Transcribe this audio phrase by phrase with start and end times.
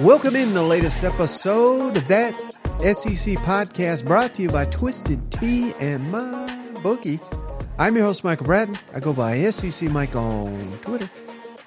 [0.00, 2.34] Welcome in the latest episode of that
[2.80, 7.20] SEC podcast brought to you by Twisted Tea and My Bookie.
[7.78, 8.76] I'm your host, Michael Bratton.
[8.92, 11.08] I go by SEC Mike on Twitter.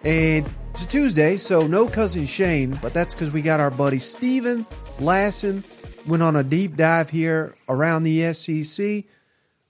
[0.04, 4.00] And it's a Tuesday, so no cousin Shane, but that's because we got our buddy
[4.00, 4.66] Steven
[5.00, 5.64] Lassan
[6.08, 9.06] went on a deep dive here around the SEC.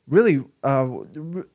[0.08, 0.88] Really uh,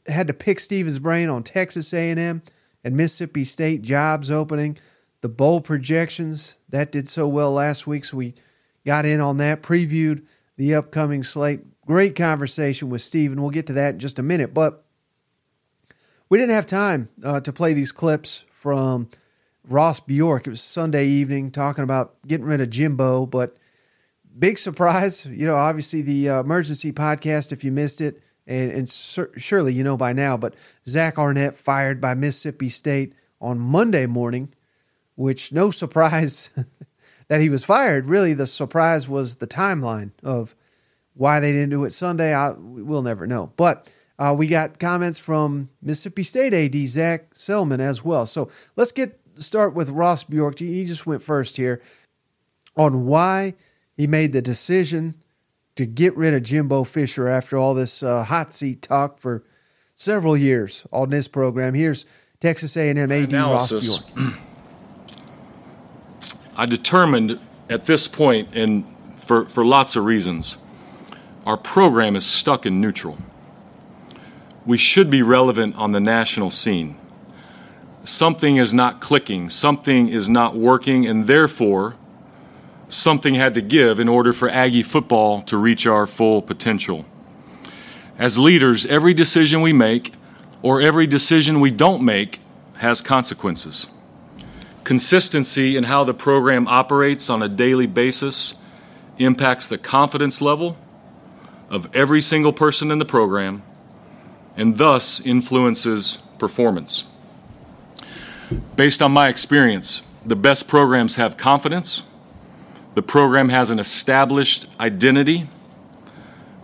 [0.06, 2.42] had to pick Steven's brain on Texas A&M
[2.84, 4.76] and Mississippi State jobs opening–
[5.22, 6.58] the bowl projections.
[6.68, 8.34] That did so well last week, so we
[8.84, 10.26] got in on that, previewed
[10.58, 11.60] the upcoming slate.
[11.86, 14.52] Great conversation with Steve, and we'll get to that in just a minute.
[14.52, 14.84] But
[16.28, 19.08] we didn't have time uh, to play these clips from
[19.64, 20.46] Ross Bjork.
[20.46, 23.56] It was Sunday evening talking about getting rid of Jimbo, but
[24.38, 25.24] big surprise.
[25.26, 29.72] You know, obviously the uh, emergency podcast, if you missed it, and, and sur- surely
[29.72, 30.54] you know by now, but
[30.86, 34.52] Zach Arnett fired by Mississippi State on Monday morning
[35.14, 36.50] which no surprise
[37.28, 38.06] that he was fired.
[38.06, 40.54] Really, the surprise was the timeline of
[41.14, 42.34] why they didn't do it Sunday.
[42.34, 43.52] I, we'll never know.
[43.56, 48.26] But uh, we got comments from Mississippi State AD Zac Selmon as well.
[48.26, 50.58] So let's get start with Ross Bjork.
[50.58, 51.82] He just went first here
[52.76, 53.54] on why
[53.96, 55.14] he made the decision
[55.76, 59.44] to get rid of Jimbo Fisher after all this uh, hot seat talk for
[59.94, 61.74] several years on this program.
[61.74, 62.04] Here's
[62.40, 63.88] Texas A&M AD Analysis.
[63.88, 64.34] Ross Bjork.
[66.56, 67.38] I determined
[67.70, 68.84] at this point, and
[69.16, 70.58] for, for lots of reasons,
[71.46, 73.16] our program is stuck in neutral.
[74.66, 76.98] We should be relevant on the national scene.
[78.04, 81.96] Something is not clicking, something is not working, and therefore,
[82.92, 87.04] something had to give in order for Aggie football to reach our full potential.
[88.18, 90.12] As leaders, every decision we make
[90.60, 92.40] or every decision we don't make
[92.76, 93.86] has consequences.
[94.84, 98.54] Consistency in how the program operates on a daily basis
[99.18, 100.76] impacts the confidence level
[101.70, 103.62] of every single person in the program
[104.56, 107.04] and thus influences performance.
[108.76, 112.02] Based on my experience, the best programs have confidence,
[112.94, 115.48] the program has an established identity,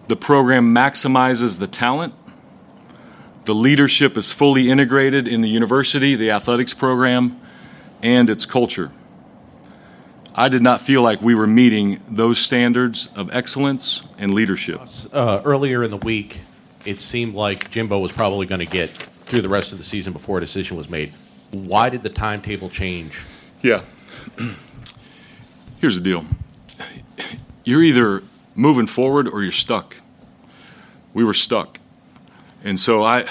[0.09, 2.15] the program maximizes the talent,
[3.44, 7.41] the leadership is fully integrated in the university, the athletics program,
[8.03, 8.93] and its culture.
[10.34, 14.83] I did not feel like we were meeting those standards of excellence and leadership.
[15.12, 16.43] Uh, earlier in the week,
[16.84, 20.12] it seemed like Jimbo was probably going to get through the rest of the season
[20.12, 21.12] before a decision was made.
[21.50, 23.19] Why did the timetable change?
[23.62, 23.83] Yeah.
[25.81, 26.25] Here's the deal
[27.65, 28.22] you're either
[28.55, 29.97] moving forward or you're stuck.
[31.15, 31.78] We were stuck.
[32.65, 33.27] And so I,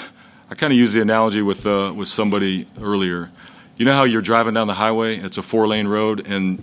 [0.50, 3.30] I kind of used the analogy with, uh, with somebody earlier.
[3.76, 5.16] You know how you're driving down the highway?
[5.18, 6.62] It's a four lane road, and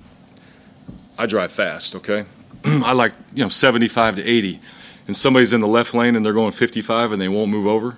[1.17, 2.25] I drive fast, okay?
[2.65, 4.59] I like, you know, 75 to 80,
[5.07, 7.97] and somebody's in the left lane and they're going 55 and they won't move over.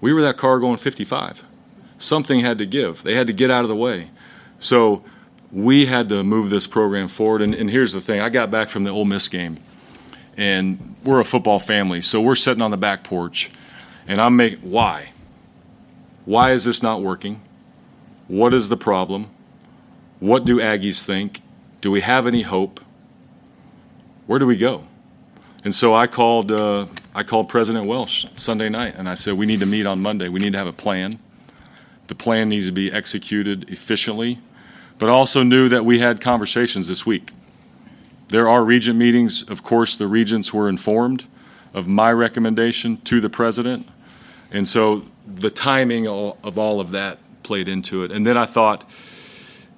[0.00, 1.44] We were that car going 55.
[1.98, 4.10] Something had to give, they had to get out of the way.
[4.58, 5.04] So
[5.52, 7.42] we had to move this program forward.
[7.42, 9.58] And, and here's the thing I got back from the Ole Miss game,
[10.36, 13.50] and we're a football family, so we're sitting on the back porch,
[14.06, 15.10] and I'm making, why?
[16.24, 17.40] Why is this not working?
[18.28, 19.30] What is the problem?
[20.18, 21.40] What do Aggies think?
[21.80, 22.80] Do we have any hope?
[24.26, 24.84] Where do we go?
[25.64, 29.46] And so I called, uh, I called President Welsh Sunday night and I said, We
[29.46, 30.28] need to meet on Monday.
[30.28, 31.18] We need to have a plan.
[32.08, 34.38] The plan needs to be executed efficiently,
[34.98, 37.32] but also knew that we had conversations this week.
[38.28, 39.42] There are regent meetings.
[39.42, 41.26] Of course, the regents were informed
[41.74, 43.86] of my recommendation to the president.
[44.50, 48.12] And so the timing of all of that played into it.
[48.12, 48.88] And then I thought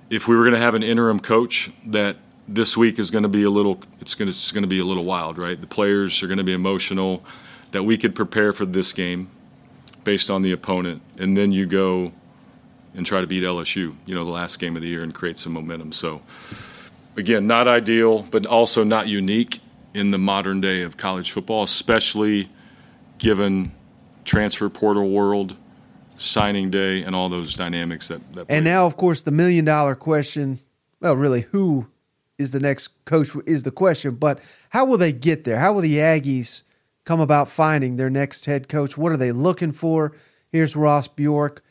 [0.08, 3.28] if we were going to have an interim coach that this week is going to
[3.28, 5.60] be a little it's going to, it's going to be a little wild, right?
[5.60, 7.22] The players are going to be emotional
[7.72, 9.28] that we could prepare for this game
[10.04, 12.12] based on the opponent and then you go
[12.98, 15.38] and try to beat LSU, you know, the last game of the year and create
[15.38, 15.92] some momentum.
[15.92, 16.20] So
[17.16, 19.60] again, not ideal, but also not unique
[19.94, 22.50] in the modern day of college football, especially
[23.18, 23.70] given
[24.24, 25.56] transfer portal world
[26.16, 28.32] signing day and all those dynamics that.
[28.34, 30.58] that and now, of course, the million dollar question.
[31.00, 31.86] Well, really, who
[32.36, 34.40] is the next coach is the question, but
[34.70, 35.58] how will they get there?
[35.60, 36.64] How will the Aggies
[37.04, 38.98] come about finding their next head coach?
[38.98, 40.16] What are they looking for?
[40.50, 41.62] Here's Ross Bjork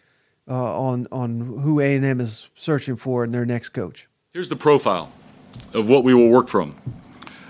[0.47, 4.07] uh, on on who A and M is searching for in their next coach.
[4.33, 5.11] Here's the profile
[5.73, 6.75] of what we will work from: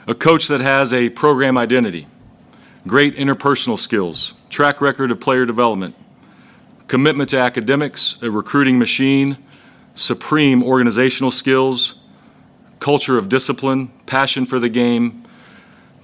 [0.08, 2.08] a coach that has a program identity,
[2.88, 5.96] great interpersonal skills, track record of player development,
[6.88, 9.38] commitment to academics, a recruiting machine,
[9.96, 11.96] supreme organizational skills,
[12.80, 15.24] culture of discipline, passion for the game,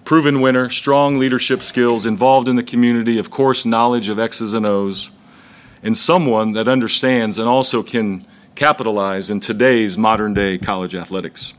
[0.06, 4.66] proven winner, strong leadership skills, involved in the community, of course, knowledge of X's and
[4.66, 5.10] O's,
[5.84, 8.26] and someone that understands and also can
[8.56, 11.54] capitalize in today's modern day college athletics.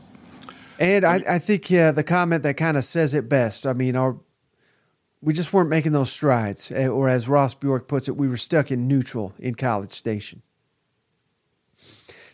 [0.79, 3.65] And I, I think yeah, the comment that kind of says it best.
[3.65, 4.17] I mean, our
[5.21, 8.37] we just weren't making those strides, eh, or as Ross Bjork puts it, we were
[8.37, 10.43] stuck in neutral in College Station.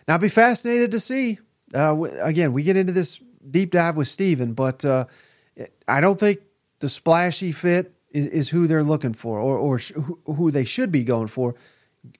[0.07, 1.39] Now, I'd be fascinated to see.
[1.73, 5.05] Uh, again, we get into this deep dive with Steven, but uh,
[5.87, 6.39] I don't think
[6.79, 9.93] the splashy fit is, is who they're looking for, or, or sh-
[10.25, 11.55] who they should be going for.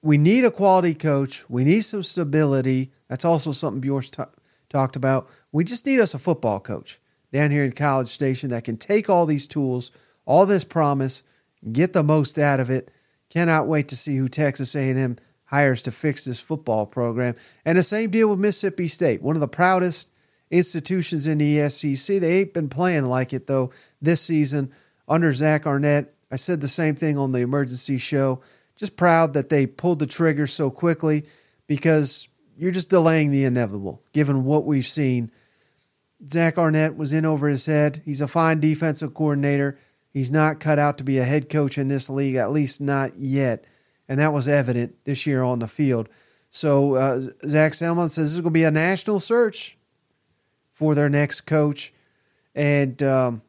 [0.01, 1.50] We need a quality coach.
[1.50, 2.92] We need some stability.
[3.07, 4.24] That's also something Bjork t-
[4.69, 5.30] talked about.
[5.51, 7.00] We just need us a football coach
[7.31, 9.92] down here in College Station that can take all these tools,
[10.25, 11.24] all this promise,
[11.72, 12.92] get the most out of it.
[13.30, 17.36] Cannot wait to see who Texas A&M hires to fix this football program.
[17.66, 20.10] And the same deal with Mississippi State, one of the proudest
[20.50, 22.19] institutions in the SEC.
[22.19, 24.72] They ain't been playing like it though this season
[25.07, 26.13] under Zach Arnett.
[26.31, 28.42] I said the same thing on the emergency show.
[28.75, 31.25] Just proud that they pulled the trigger so quickly
[31.68, 32.27] because
[32.57, 35.31] you're just delaying the inevitable, given what we've seen.
[36.29, 38.01] Zach Arnett was in over his head.
[38.06, 39.79] He's a fine defensive coordinator.
[40.12, 43.15] He's not cut out to be a head coach in this league, at least not
[43.15, 43.65] yet.
[44.07, 46.09] And that was evident this year on the field.
[46.50, 49.77] So uh, Zac Selmon says this is going to be a national search
[50.69, 51.94] for their next coach.
[52.53, 53.41] And um,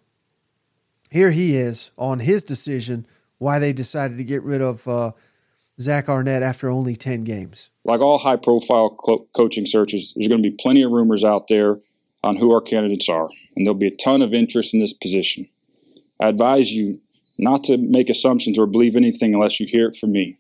[1.11, 3.07] here he is on his decision
[3.43, 5.13] why they decided to get rid of uh,
[5.81, 10.43] Zach Arnett after only 10 games like all high profile co- coaching searches, there's going
[10.43, 11.79] to be plenty of rumors out there
[12.23, 15.49] on who our candidates are, and there'll be a ton of interest in this position.
[16.21, 17.01] I advise you
[17.39, 20.39] not to make assumptions or believe anything unless you hear it from me.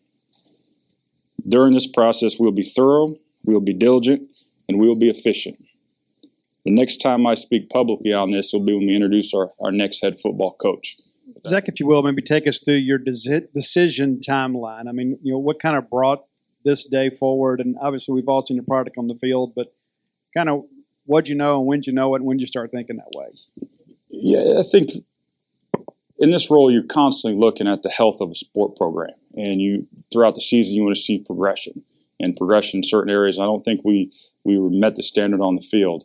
[1.48, 4.28] During this process, we'll be thorough, we'll be diligent,
[4.68, 5.56] and we'll be efficient.
[6.64, 9.72] The next time I speak publicly on this will be when we introduce our, our
[9.72, 10.96] next head football coach.
[11.46, 14.88] Zach, if you will, maybe take us through your decision timeline.
[14.88, 16.24] I mean, you know, what kind of brought
[16.64, 17.60] this day forward?
[17.60, 19.74] And obviously, we've all seen the product on the field, but
[20.36, 20.64] kind of
[21.04, 23.26] what'd you know and when'd you know it and when you start thinking that way?
[24.08, 25.04] Yeah, I think
[26.18, 29.86] in this role, you're constantly looking at the health of a sport program, and you
[30.12, 31.82] throughout the season, you want to see progression
[32.20, 33.38] and progression in certain areas.
[33.38, 34.12] I don't think we
[34.44, 36.04] we met the standard on the field.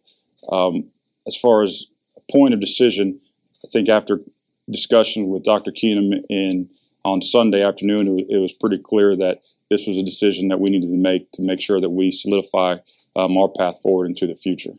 [0.51, 0.89] Um,
[1.27, 1.85] as far as
[2.31, 3.19] point of decision,
[3.63, 4.21] I think after
[4.69, 5.71] discussion with Dr.
[5.71, 6.69] Keenum in
[7.05, 10.59] on Sunday afternoon, it was, it was pretty clear that this was a decision that
[10.59, 12.77] we needed to make to make sure that we solidify
[13.15, 14.73] um, our path forward into the future.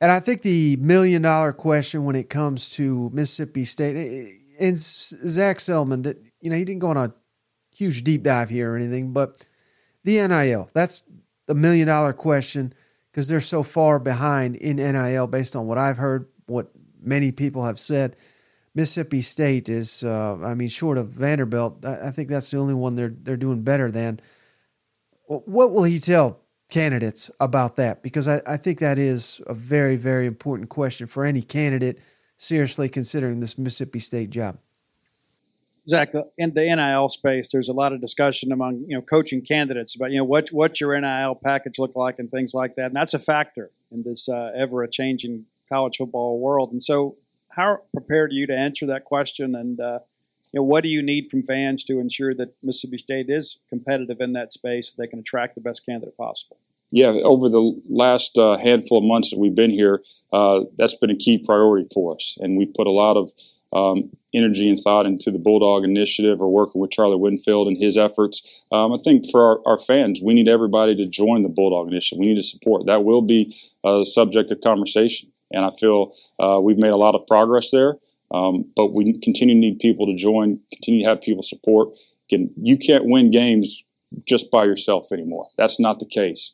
[0.00, 3.96] And I think the million dollar question when it comes to Mississippi State
[4.58, 7.12] and Zac Selmon, that you know he didn't go on a
[7.74, 9.46] huge deep dive here or anything, but
[10.04, 11.02] the NIL that's
[11.46, 12.72] the million dollar question
[13.10, 16.70] because they're so far behind in NIL based on what I've heard, what
[17.02, 18.16] many people have said.
[18.74, 22.74] Mississippi State is, uh, I mean, short of Vanderbilt, I, I, think that's the only
[22.74, 24.20] one they're they're doing better than.
[25.26, 28.02] What will he tell candidates about that?
[28.02, 31.98] Because I, I think that is a very very important question for any candidate
[32.38, 34.58] seriously considering this Mississippi State job.
[35.88, 39.94] Zach, in the NIL space, there's a lot of discussion among you know coaching candidates
[39.96, 42.96] about you know what what your NIL package look like and things like that, and
[42.96, 46.72] that's a factor in this uh, ever changing college football world.
[46.72, 47.16] And so,
[47.50, 49.54] how prepared are you to answer that question?
[49.54, 50.00] And uh,
[50.52, 54.20] you know, what do you need from fans to ensure that Mississippi State is competitive
[54.20, 56.58] in that space, so they can attract the best candidate possible?
[56.92, 61.10] Yeah, over the last uh, handful of months that we've been here, uh, that's been
[61.10, 63.30] a key priority for us, and we put a lot of
[63.72, 67.96] um, energy and thought into the Bulldog Initiative or working with Charlie Winfield and his
[67.96, 68.64] efforts.
[68.72, 72.18] Um, I think for our, our, fans, we need everybody to join the Bulldog Initiative.
[72.18, 72.86] We need to support.
[72.86, 77.14] That will be a subject of conversation and I feel uh, we've made a lot
[77.14, 77.96] of progress there.
[78.32, 81.88] Um, but we continue to need people to join, continue to have people support.
[82.28, 83.82] Again, you can't win games
[84.24, 85.48] just by yourself anymore.
[85.56, 86.52] That's not the case.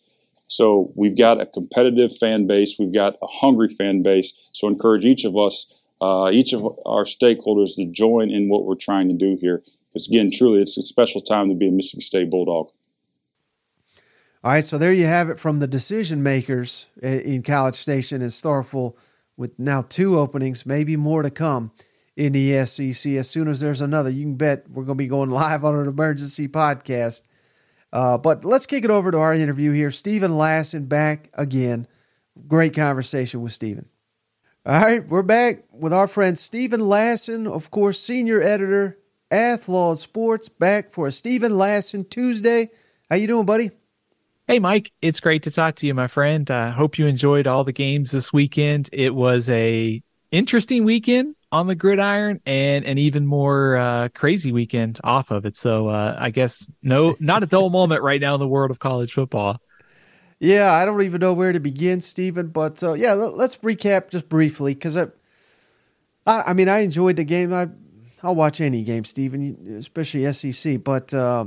[0.49, 4.33] So we've got a competitive fan base, we've got a hungry fan base.
[4.53, 8.75] So encourage each of us, uh, each of our stakeholders to join in what we're
[8.77, 9.63] trying to do here.
[9.93, 12.71] Because again, truly, it's a special time to be a Mississippi State Bulldog.
[14.47, 18.31] All right, so there you have it from the decision makers in College Station and
[18.31, 18.95] Starkville
[19.37, 21.73] with now two openings, maybe more to come
[22.15, 23.15] in the SEC.
[23.15, 25.75] As soon as there's another, you can bet we're going to be going live on
[25.75, 27.23] an emergency podcast.
[27.93, 29.91] Uh, but let's kick it over to our interview here.
[29.91, 31.89] Steven Lassan back again.
[32.47, 33.89] Great conversation with Steven.
[34.65, 38.97] All right, we're back with our friend Steven Lassan, of course, senior editor,
[39.29, 42.71] Athlon Sports, back for a Steven Lassan Tuesday.
[43.11, 43.73] How you doing, buddy?
[44.49, 44.93] Hey, Mike.
[45.03, 46.49] It's great to talk to you, my friend.
[46.53, 48.89] I uh, hope you enjoyed all the games this weekend.
[48.93, 50.01] It was a
[50.31, 55.57] interesting weekend on the gridiron and an even more uh, crazy weekend off of it.
[55.57, 58.79] So uh, I guess no, not a dull moment right now in the world of
[58.79, 59.61] college football.
[60.39, 62.47] Yeah, I don't even know where to begin, Steven.
[62.47, 65.09] But uh, yeah, let's recap just briefly because I,
[66.25, 67.53] I, mean, I enjoyed the game.
[67.53, 67.67] I,
[68.23, 70.85] I'll watch any game, Steven, especially SEC.
[70.85, 71.47] But uh,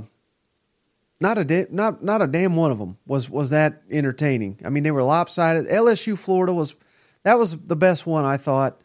[1.22, 4.60] not a da- not not a damn one of them was was that entertaining.
[4.66, 5.68] I mean, they were lopsided.
[5.68, 6.76] LSU Florida was
[7.24, 8.82] that was the best one I thought.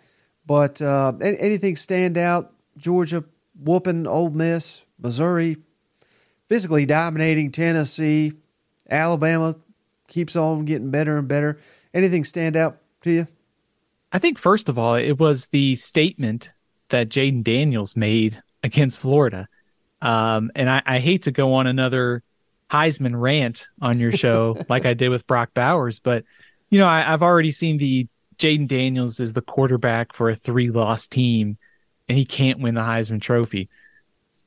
[0.47, 2.53] But uh, anything stand out?
[2.77, 3.25] Georgia
[3.59, 5.57] whooping Ole Miss, Missouri
[6.49, 8.33] physically dominating Tennessee,
[8.91, 9.57] Alabama
[10.09, 11.59] keeps on getting better and better.
[11.93, 13.29] Anything stand out to you?
[14.13, 16.53] I think first of all, it was the statement
[16.91, 19.49] that Jayden Daniels made against Florida.
[20.05, 22.23] Um, and I, I, hate to go on another
[22.71, 26.25] Heisman rant on your show like I did with Brock Bowers, but
[26.69, 28.07] you know, I, have already seen the
[28.37, 31.57] Jayden Daniels is the quarterback for a three loss team
[32.07, 33.71] and he can't win the Heisman Trophy.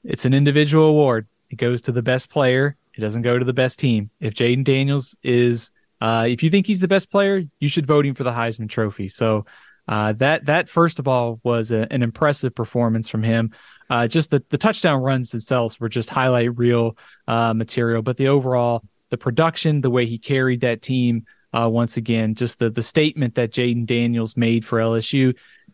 [0.04, 1.26] It's an individual award.
[1.50, 2.76] It goes to the best player.
[2.94, 4.12] It doesn't go to the best team.
[4.20, 5.72] If Jayden Daniels is,
[6.02, 8.70] uh, if you think he's the best player, you should vote him for the Heisman
[8.70, 9.08] Trophy.
[9.08, 9.46] So
[9.88, 13.52] uh, that that first of all was a, an impressive performance from him.
[13.89, 18.27] Uh, just the the touchdown runs themselves were just highlight reel uh, material, but the
[18.27, 22.84] overall the production, the way he carried that team, uh, once again, just the the
[22.84, 25.34] statement that Jayden Daniels made for LSU.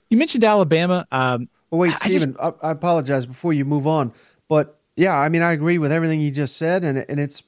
[0.10, 1.08] You mentioned Alabama.
[1.12, 4.14] Um, wait, Steven, I, I, apologize before you move on,
[4.48, 7.42] but yeah, I mean, I agree with everything you just said, and and it's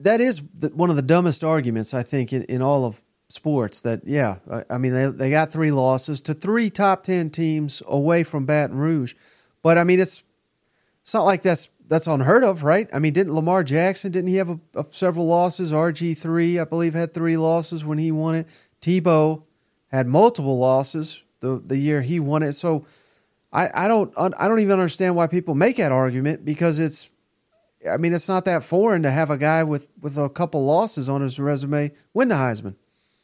[0.00, 3.00] that is the, one of the dumbest arguments I think in, in all of
[3.34, 3.80] sports.
[3.82, 4.36] That yeah,
[4.70, 8.76] I, mean they they got three losses to three top ten teams away from Baton
[8.76, 9.14] Rouge,
[9.62, 10.22] but I mean it's
[11.02, 12.88] it's not like that's that's unheard of, right?
[12.94, 15.72] I mean, didn't Lamar Jackson didn't he have a, a, several losses?
[15.72, 18.46] RG three, I believe, had three losses when he won it.
[18.80, 19.42] Tebow
[19.88, 22.52] had multiple losses the the year he won it.
[22.52, 22.86] So
[23.52, 27.08] I I don't I don't even understand why people make that argument because it's
[27.90, 31.08] I mean it's not that foreign to have a guy with with a couple losses
[31.08, 32.76] on his resume win the Heisman.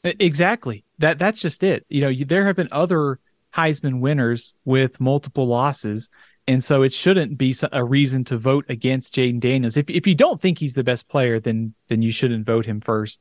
[0.04, 0.84] Exactly.
[0.98, 1.84] That that's just it.
[1.88, 3.18] You know, there have been other
[3.54, 6.08] Heisman winners with multiple losses
[6.50, 9.76] and so it shouldn't be a reason to vote against Jayden Daniels.
[9.76, 12.80] If if you don't think he's the best player, then then you shouldn't vote him
[12.80, 13.20] first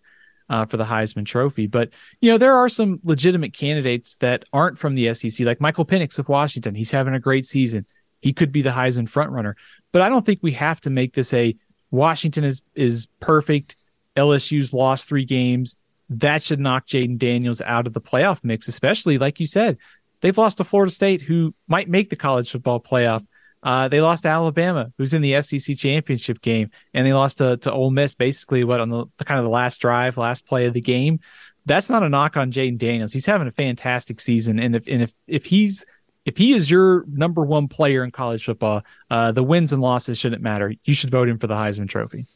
[0.50, 1.68] uh, for the Heisman Trophy.
[1.68, 5.86] But you know there are some legitimate candidates that aren't from the SEC, like Michael
[5.86, 6.74] Penix of Washington.
[6.74, 7.86] He's having a great season.
[8.20, 9.54] He could be the Heisman frontrunner.
[9.92, 11.56] But I don't think we have to make this a
[11.92, 13.76] Washington is is perfect.
[14.16, 15.76] LSU's lost three games.
[16.10, 19.78] That should knock Jayden Daniels out of the playoff mix, especially like you said,
[20.22, 23.26] They've lost to Florida State, who might make the college football playoff.
[23.62, 27.58] Uh, they lost to Alabama, who's in the SEC championship game, and they lost to,
[27.58, 30.66] to Ole Miss basically what on the, the kind of the last drive, last play
[30.66, 31.20] of the game.
[31.66, 33.12] That's not a knock on Jayden Daniels.
[33.12, 35.86] He's having a fantastic season, and if and if if he's
[36.26, 40.18] if he is your number one player in college football, uh, the wins and losses
[40.18, 40.74] shouldn't matter.
[40.86, 42.28] You should vote him for the Heisman Trophy.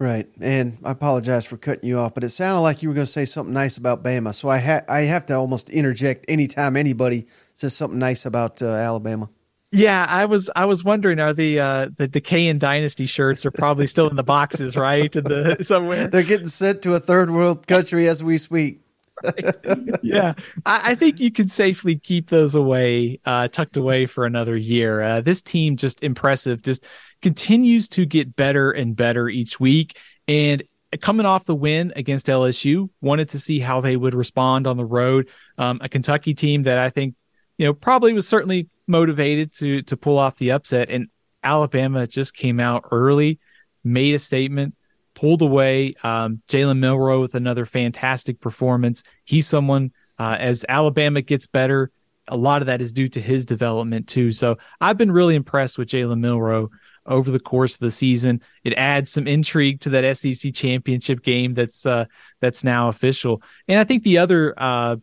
[0.00, 3.04] Right, and I apologize for cutting you off, but it sounded like you were going
[3.04, 6.74] to say something nice about Bama, so I ha- I have to almost interject anytime
[6.78, 9.28] anybody says something nice about uh, Alabama.
[9.72, 13.86] Yeah, I was I was wondering are the uh, the decaying dynasty shirts are probably
[13.86, 15.14] still in the boxes, right?
[15.14, 18.80] In the somewhere they're getting sent to a third world country as we speak.
[19.22, 19.54] Right.
[20.02, 20.32] Yeah,
[20.64, 25.02] I, I, think you can safely keep those away, uh, tucked away for another year.
[25.02, 26.62] Uh, this team just impressive.
[26.62, 26.86] Just
[27.22, 29.98] continues to get better and better each week.
[30.28, 30.62] And
[31.00, 34.84] coming off the win against LSU, wanted to see how they would respond on the
[34.84, 35.28] road.
[35.58, 37.14] Um, a Kentucky team that I think,
[37.58, 40.90] you know, probably was certainly motivated to to pull off the upset.
[40.90, 41.08] And
[41.42, 43.38] Alabama just came out early,
[43.84, 44.74] made a statement,
[45.14, 45.94] pulled away.
[46.02, 49.02] Um, Jalen Milroe with another fantastic performance.
[49.24, 51.90] He's someone uh, as Alabama gets better.
[52.28, 54.32] A lot of that is due to his development too.
[54.32, 56.70] So I've been really impressed with Jalen Milroe
[57.10, 58.40] over the course of the season.
[58.64, 62.06] It adds some intrigue to that SEC championship game that's uh,
[62.40, 63.42] that's now official.
[63.68, 64.96] And I think the other uh,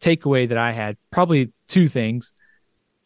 [0.00, 2.34] takeaway that I had probably two things.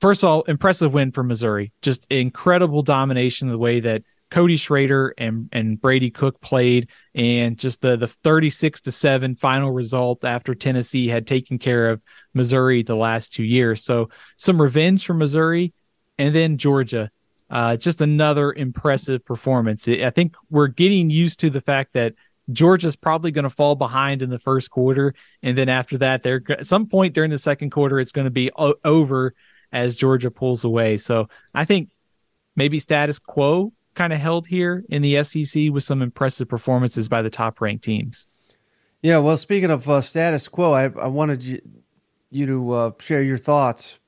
[0.00, 1.72] First of all, impressive win for Missouri.
[1.82, 7.80] Just incredible domination the way that Cody Schrader and and Brady Cook played, and just
[7.80, 12.02] the the 36 to seven final result after Tennessee had taken care of
[12.34, 13.82] Missouri the last two years.
[13.84, 15.72] So some revenge for Missouri,
[16.18, 17.10] and then Georgia
[17.50, 19.88] uh, just another impressive performance.
[19.88, 22.14] I think we're getting used to the fact that
[22.50, 26.42] Georgia's probably going to fall behind in the first quarter, and then after that, they're
[26.50, 29.34] at some point during the second quarter, it's going to be o- over
[29.72, 30.96] as Georgia pulls away.
[30.96, 31.90] So I think
[32.56, 37.20] maybe status quo kind of held here in the SEC with some impressive performances by
[37.20, 38.26] the top ranked teams.
[39.02, 41.60] Yeah, well, speaking of uh, status quo, I, I wanted you,
[42.30, 43.98] you to uh, share your thoughts.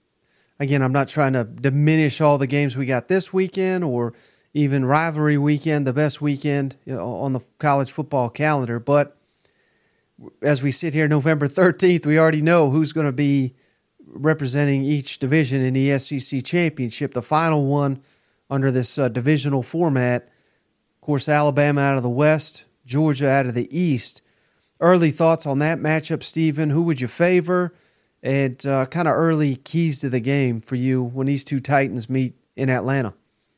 [0.61, 4.13] Again, I'm not trying to diminish all the games we got this weekend or
[4.53, 8.79] even rivalry weekend, the best weekend on the college football calendar.
[8.79, 9.17] But
[10.43, 13.55] as we sit here November 13th, we already know who's going to be
[14.07, 18.03] representing each division in the SEC championship, the final one
[18.51, 20.25] under this uh, divisional format.
[20.25, 24.21] Of course, Alabama out of the West, Georgia out of the East.
[24.79, 26.69] Early thoughts on that matchup, Steven?
[26.69, 27.73] Who would you favor?
[28.23, 32.11] And uh, kind of early keys to the game for you when these two Titans
[32.11, 33.15] meet in Atlanta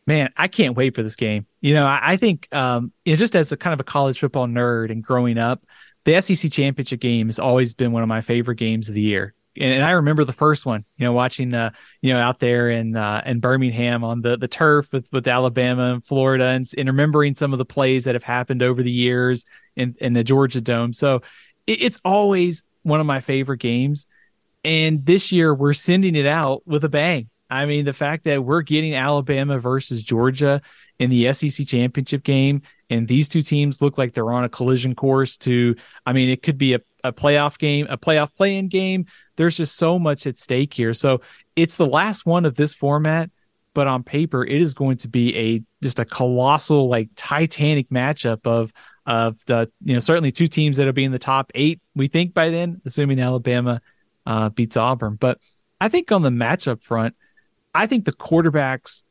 [0.07, 1.47] man, I can't wait for this game.
[1.61, 4.21] You know, I, I think, um, you know, just as a kind of a college
[4.21, 5.65] football nerd and growing up,
[6.05, 9.35] the SEC championship game has always been one of my favorite games of the year.
[9.57, 12.71] And, and I remember the first one, you know, watching, uh, you know, out there
[12.71, 16.89] in, uh, in Birmingham on the, the turf with, with Alabama and Florida and, and
[16.89, 19.45] remembering some of the plays that have happened over the years
[19.77, 20.93] in, in the Georgia Dome.
[20.93, 21.23] So
[21.67, 24.09] it, it's always one of my favorite games.
[24.65, 27.29] And this year we're sending it out with a bang.
[27.51, 30.63] I mean, the fact that we're getting Alabama versus Georgia
[30.99, 34.95] in the SEC championship game, and these two teams look like they're on a collision
[34.95, 35.77] course to,
[36.07, 39.07] I mean, it could be a, a playoff game, a playoff play in game.
[39.37, 40.95] There's just so much at stake here.
[40.95, 41.21] So
[41.57, 43.31] it's the last one of this format,
[43.75, 48.47] but on paper, it is going to be a just a colossal, like titanic matchup
[48.47, 48.73] of
[49.07, 52.33] of the you know certainly two teams that'll be in the top eight we think
[52.33, 53.81] by then assuming alabama
[54.27, 55.39] uh, beats auburn but
[55.81, 57.15] i think on the matchup front
[57.75, 59.03] I think the quarterbacks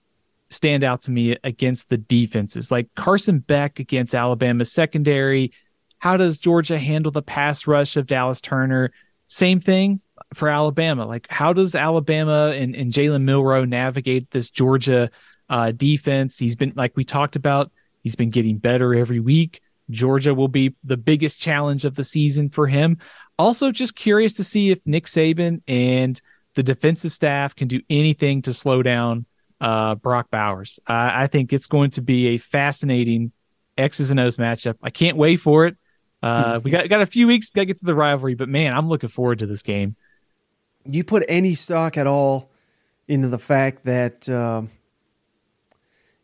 [0.49, 5.51] stand out to me against the defenses, like Carson Beck against Alabama's secondary.
[5.99, 8.91] How does Georgia handle the pass rush of Dallas Turner?
[9.27, 10.01] Same thing
[10.33, 11.05] for Alabama.
[11.05, 15.09] Like, how does Alabama and, and Jalen Milroe navigate this Georgia
[15.49, 16.37] uh, defense?
[16.37, 17.71] He's been, like we talked about,
[18.03, 19.61] he's been getting better every week.
[19.89, 22.97] Georgia will be the biggest challenge of the season for him.
[23.41, 26.21] Also, just curious to see if Nick Saban and
[26.53, 29.25] the defensive staff can do anything to slow down
[29.59, 30.79] uh, Brock Bowers.
[30.85, 33.31] I, I think it's going to be a fascinating
[33.79, 34.75] X's and O's matchup.
[34.83, 35.75] I can't wait for it.
[36.21, 38.77] Uh, we got got a few weeks, got to get to the rivalry, but man,
[38.77, 39.95] I'm looking forward to this game.
[40.85, 42.51] You put any stock at all
[43.07, 44.61] into the fact that uh,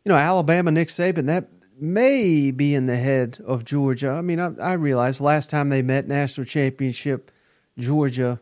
[0.04, 1.48] you know Alabama, Nick Saban, that
[1.80, 4.10] may be in the head of Georgia.
[4.10, 7.30] I mean, I, I realize last time they met national championship,
[7.78, 8.40] Georgia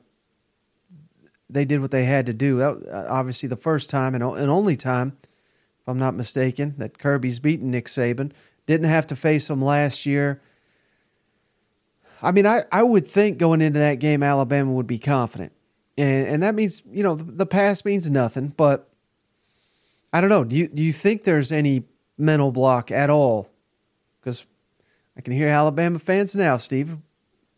[1.49, 2.59] they did what they had to do.
[2.59, 5.17] That uh, obviously the first time and, and only time,
[5.81, 8.33] if I'm not mistaken, that Kirby's beaten Nick Saban.
[8.67, 10.41] Didn't have to face him last year.
[12.21, 15.53] I mean, I, I would think going into that game, Alabama would be confident.
[15.97, 18.89] And, and that means, you know, the, the pass means nothing, but
[20.13, 20.43] I don't know.
[20.43, 21.85] Do you, do you think there's any
[22.19, 23.49] mental block at all?
[24.21, 24.47] Because
[25.17, 26.97] I can hear Alabama fans now, Steve.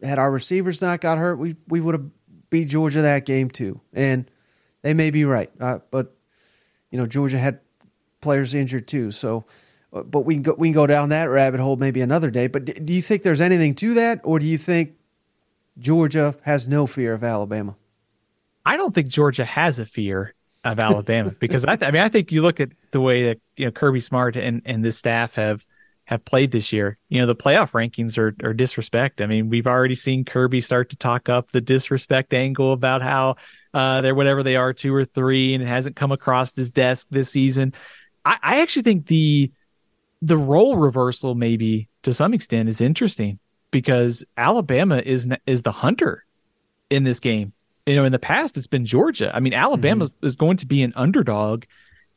[0.03, 2.07] Had our receivers not got hurt, we, we would have
[2.51, 4.31] beat Georgia that game too, and
[4.83, 5.51] they may be right.
[5.61, 6.15] Uh, but
[6.91, 7.61] you know, Georgia had
[8.21, 9.45] players injured too, so.
[9.91, 12.47] Uh, but we can go we can go down that rabbit hole maybe another day.
[12.47, 14.97] But do you think there's anything to that, or do you think
[15.79, 17.75] Georgia has no fear of Alabama?
[18.67, 20.35] I don't think Georgia has a fear
[20.73, 23.41] of Alabama because I, th- I mean I think you look at the way that
[23.57, 25.65] you know Kirby Smart and and this staff have
[26.09, 26.97] have played this year.
[27.11, 29.21] You know, the playoff rankings are, are disrespect.
[29.21, 33.37] I mean, we've already seen Kirby start to talk up the disrespect angle about how
[33.75, 37.09] uh, they're whatever they are, two or three, and it hasn't come across his desk
[37.11, 37.75] this season.
[38.25, 39.53] I, I actually think the
[40.23, 43.39] the role reversal maybe to some extent is interesting
[43.71, 46.25] because Alabama is is the hunter
[46.89, 47.53] in this game.
[47.89, 49.35] You know, in the past it's been Georgia.
[49.35, 50.27] I mean, Alabama mm-hmm.
[50.27, 51.65] is going to be an underdog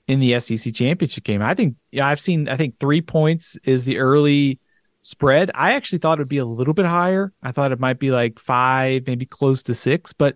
[0.08, 1.42] in the SEC championship game.
[1.42, 4.60] I think yeah, I've seen I think three points is the early
[5.02, 5.52] spread.
[5.56, 7.32] I actually thought it would be a little bit higher.
[7.42, 10.36] I thought it might be like five, maybe close to six, but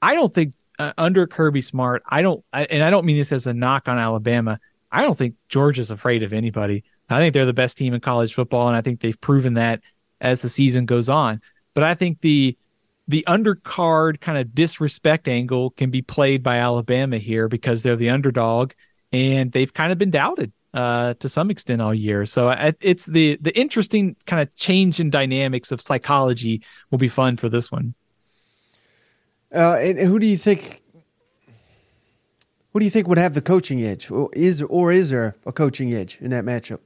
[0.00, 3.32] I don't think uh, under Kirby Smart, I don't, I, and I don't mean this
[3.32, 4.60] as a knock on Alabama.
[4.92, 6.84] I don't think Georgia's afraid of anybody.
[7.10, 9.80] I think they're the best team in college football, and I think they've proven that
[10.20, 11.40] as the season goes on.
[11.74, 12.56] But I think the
[13.08, 18.10] the undercard kind of disrespect angle can be played by Alabama here because they're the
[18.10, 18.72] underdog
[19.12, 22.26] and they've kind of been doubted uh, to some extent all year.
[22.26, 27.38] So it's the the interesting kind of change in dynamics of psychology will be fun
[27.38, 27.94] for this one.
[29.54, 30.82] Uh, and who do you think?
[32.74, 35.52] Who do you think would have the coaching edge, or is or is there a
[35.52, 36.80] coaching edge in that matchup?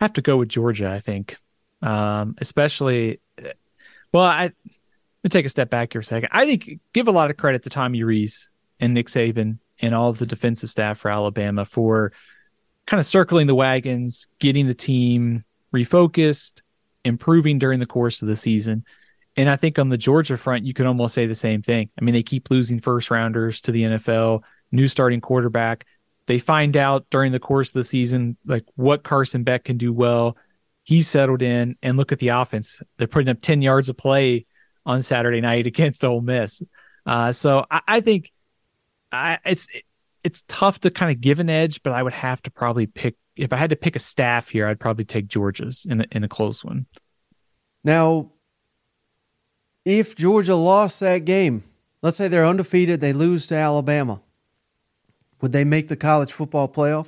[0.00, 0.90] I have to go with Georgia.
[0.90, 1.36] I think.
[1.82, 3.20] um, especially.
[4.12, 4.52] Well, I let
[5.24, 6.30] me take a step back here a second.
[6.32, 10.10] I think give a lot of credit to Tommy Rees and Nick Saban and all
[10.10, 12.12] of the defensive staff for Alabama for
[12.86, 16.62] kind of circling the wagons, getting the team refocused,
[17.04, 18.84] improving during the course of the season.
[19.36, 21.88] And I think on the Georgia front, you can almost say the same thing.
[21.98, 25.86] I mean, they keep losing first rounders to the NFL, new starting quarterback.
[26.26, 29.92] They find out during the course of the season, like what Carson Beck can do
[29.92, 30.36] well.
[30.84, 32.82] He's settled in, and look at the offense.
[32.98, 34.46] They're putting up 10 yards of play
[34.84, 36.62] on Saturday night against Ole Miss.
[37.06, 38.32] Uh, so I, I think
[39.10, 39.68] I, it's
[40.24, 43.16] it's tough to kind of give an edge, but I would have to probably pick
[43.36, 46.24] if I had to pick a staff here, I'd probably take Georgia's in a, in
[46.24, 46.86] a close one.
[47.82, 48.32] Now,
[49.84, 51.64] if Georgia lost that game,
[52.02, 54.20] let's say they're undefeated, they lose to Alabama,
[55.40, 57.06] would they make the college football playoff?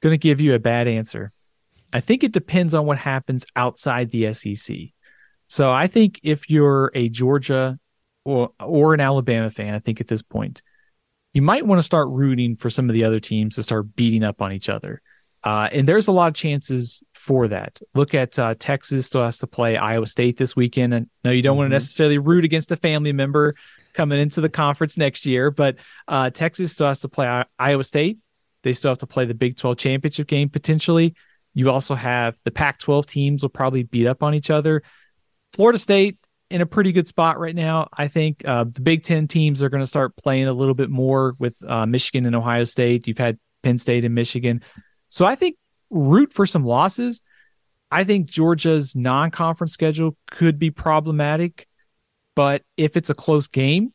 [0.00, 1.30] Going to give you a bad answer.
[1.92, 4.76] I think it depends on what happens outside the SEC.
[5.48, 7.78] So I think if you're a Georgia
[8.24, 10.62] or or an Alabama fan, I think at this point,
[11.32, 14.24] you might want to start rooting for some of the other teams to start beating
[14.24, 15.00] up on each other.
[15.44, 17.80] Uh, and there's a lot of chances for that.
[17.94, 20.92] Look at uh, Texas still has to play Iowa State this weekend.
[20.92, 21.58] And no, you don't mm-hmm.
[21.58, 23.54] want to necessarily root against a family member
[23.94, 25.76] coming into the conference next year, but
[26.08, 28.18] uh, Texas still has to play I- Iowa State.
[28.62, 31.14] They still have to play the Big 12 championship game potentially.
[31.58, 34.84] You also have the Pac 12 teams will probably beat up on each other.
[35.52, 36.16] Florida State
[36.50, 37.88] in a pretty good spot right now.
[37.92, 40.88] I think uh, the Big Ten teams are going to start playing a little bit
[40.88, 43.08] more with uh, Michigan and Ohio State.
[43.08, 44.62] You've had Penn State and Michigan.
[45.08, 45.56] So I think
[45.90, 47.22] root for some losses.
[47.90, 51.66] I think Georgia's non conference schedule could be problematic.
[52.36, 53.92] But if it's a close game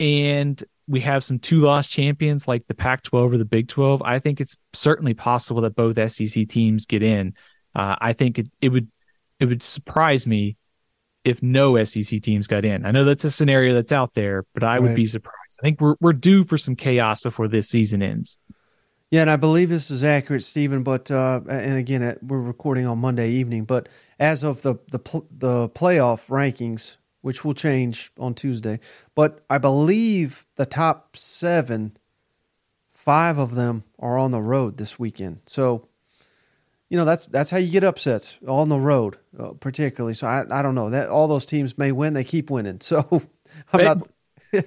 [0.00, 0.60] and
[0.92, 4.18] we have some two loss champions like the Pac 12 or the Big 12, I
[4.18, 7.32] think it's certainly possible that both SEC teams get in.
[7.74, 8.88] Uh, I think it, it would
[9.40, 10.58] it would surprise me
[11.24, 12.84] if no SEC teams got in.
[12.84, 14.82] I know that's a scenario that's out there, but I right.
[14.82, 15.58] would be surprised.
[15.60, 18.36] I think we're we're due for some chaos before this season ends.
[19.10, 20.82] Yeah, and I believe this is accurate, Steven.
[20.82, 23.64] But uh, and again, uh, we're recording on Monday evening.
[23.64, 23.88] But
[24.20, 24.98] as of the the
[25.30, 28.78] the playoff rankings, which will change on Tuesday,
[29.14, 31.96] but I believe the top seven,
[32.90, 35.40] five of them are on the road this weekend.
[35.46, 35.88] So
[36.92, 40.12] you know that's that's how you get upsets on the road, uh, particularly.
[40.12, 42.82] So I I don't know that all those teams may win, they keep winning.
[42.82, 43.22] So
[43.72, 44.08] I'm not.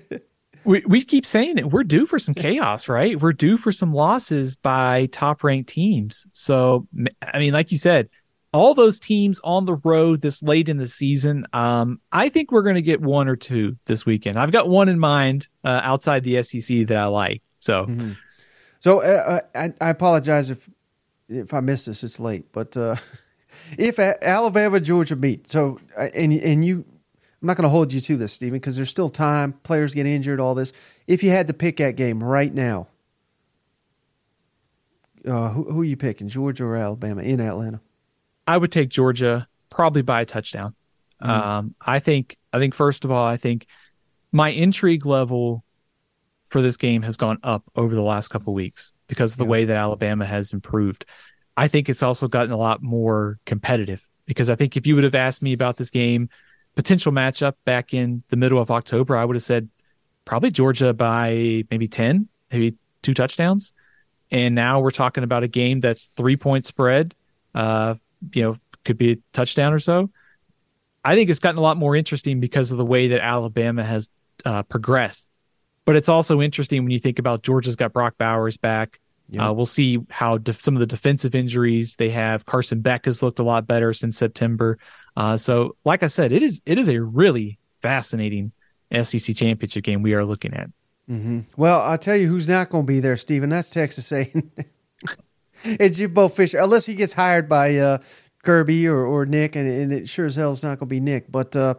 [0.66, 1.72] we we keep saying it.
[1.72, 3.22] We're due for some chaos, right?
[3.22, 6.26] We're due for some losses by top ranked teams.
[6.34, 6.88] So
[7.22, 8.10] I mean, like you said,
[8.56, 11.46] all those teams on the road this late in the season.
[11.52, 14.40] Um, I think we're going to get one or two this weekend.
[14.40, 17.44] I've got one in mind uh, outside the SEC that I like.
[17.60, 17.86] So.
[17.86, 18.14] Mm-hmm.
[18.80, 20.70] So uh, uh, I, I apologize if
[21.28, 22.52] if I miss this, it's late.
[22.52, 22.96] But uh,
[23.78, 26.86] if Alabama Georgia meet, so uh, and and you,
[27.42, 29.54] I'm not going to hold you to this, Steven, because there's still time.
[29.64, 30.72] Players get injured, all this.
[31.08, 32.88] If you had to pick that game right now,
[35.28, 37.82] uh, who who are you picking, Georgia or Alabama in Atlanta?
[38.48, 40.76] I would take Georgia probably by a touchdown.
[41.22, 41.32] Mm-hmm.
[41.32, 43.68] Um, I think I think first of all, I think
[44.32, 45.64] my intrigue level
[46.48, 49.50] for this game has gone up over the last couple weeks because of the yeah.
[49.50, 51.06] way that Alabama has improved.
[51.58, 55.04] I think it's also gotten a lot more competitive because I think if you would
[55.04, 56.30] have asked me about this game,
[56.76, 59.70] potential matchup back in the middle of October, I would have said
[60.26, 63.74] probably Georgia by maybe 10, maybe two touchdowns.
[64.32, 67.16] And now we're talking about a game that's three point spread,
[67.54, 67.96] uh,
[68.34, 70.10] you know, could be a touchdown or so.
[71.04, 74.10] I think it's gotten a lot more interesting because of the way that Alabama has
[74.46, 75.30] uh, progressed
[75.86, 79.00] but it's also interesting when you think about Georgia's got Brock Bowers back.
[79.40, 82.46] Uh, we'll see how def- some of the defensive injuries they have.
[82.46, 84.78] Carson Beck has looked a lot better since September.
[85.18, 88.52] Uh, so, like I said, it is it is a really fascinating
[89.02, 90.70] SEC championship game we are looking at.
[91.10, 91.40] Mm-hmm.
[91.58, 93.50] Well, I'll tell you who's not going to be there, Steven.
[93.50, 94.52] That's Texas A&M.
[95.64, 97.98] it's Jimbo Fisher, unless he gets hired by uh,
[98.44, 101.00] Kirby or, or Nick, and, and, it sure as hell is not going to be
[101.00, 101.32] Nick.
[101.32, 101.76] But uh,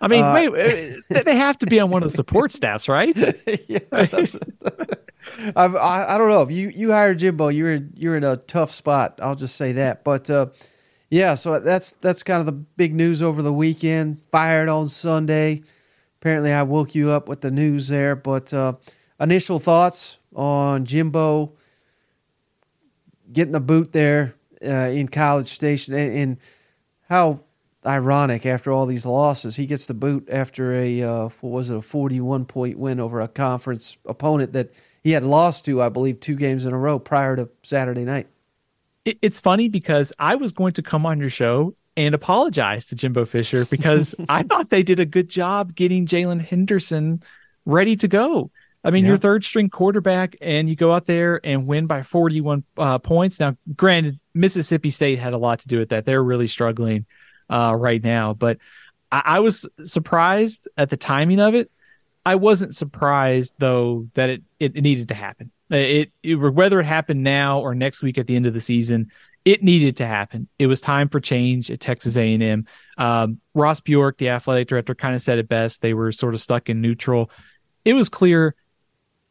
[0.00, 3.16] I mean, uh, wait, they have to be on one of the support staffs, right?
[3.68, 3.78] yeah,
[5.56, 5.66] I,
[6.14, 9.18] I don't know if you you hire Jimbo, you're in, you're in a tough spot.
[9.22, 10.04] I'll just say that.
[10.04, 10.46] But uh,
[11.10, 14.20] yeah, so that's that's kind of the big news over the weekend.
[14.30, 15.62] Fired on Sunday.
[16.20, 18.16] Apparently, I woke you up with the news there.
[18.16, 18.74] But uh,
[19.20, 21.52] initial thoughts on Jimbo
[23.32, 26.36] getting the boot there uh, in College Station and, and
[27.08, 27.40] how
[27.86, 29.56] ironic after all these losses.
[29.56, 33.20] He gets the boot after a uh, what was it a forty-one point win over
[33.20, 36.98] a conference opponent that he had lost to, I believe, two games in a row
[36.98, 38.26] prior to Saturday night.
[39.04, 43.24] It's funny because I was going to come on your show and apologize to Jimbo
[43.24, 47.22] Fisher because I thought they did a good job getting Jaylen Henderson
[47.64, 48.50] ready to go.
[48.84, 49.10] I mean, yeah.
[49.10, 53.40] your third string quarterback, and you go out there and win by 41 uh, points.
[53.40, 56.06] Now, granted, Mississippi State had a lot to do with that.
[56.06, 57.06] They're really struggling
[57.50, 58.58] uh, right now, but
[59.10, 61.70] I-, I was surprised at the timing of it.
[62.24, 65.50] I wasn't surprised though that it, it needed to happen.
[65.70, 69.10] It, it, whether it happened now or next week at the end of the season,
[69.44, 70.48] it needed to happen.
[70.58, 72.66] It was time for change at Texas A&M.
[72.98, 75.80] Um, Ross Bjork, the athletic director, kind of said it best.
[75.80, 77.30] They were sort of stuck in neutral.
[77.84, 78.54] It was clear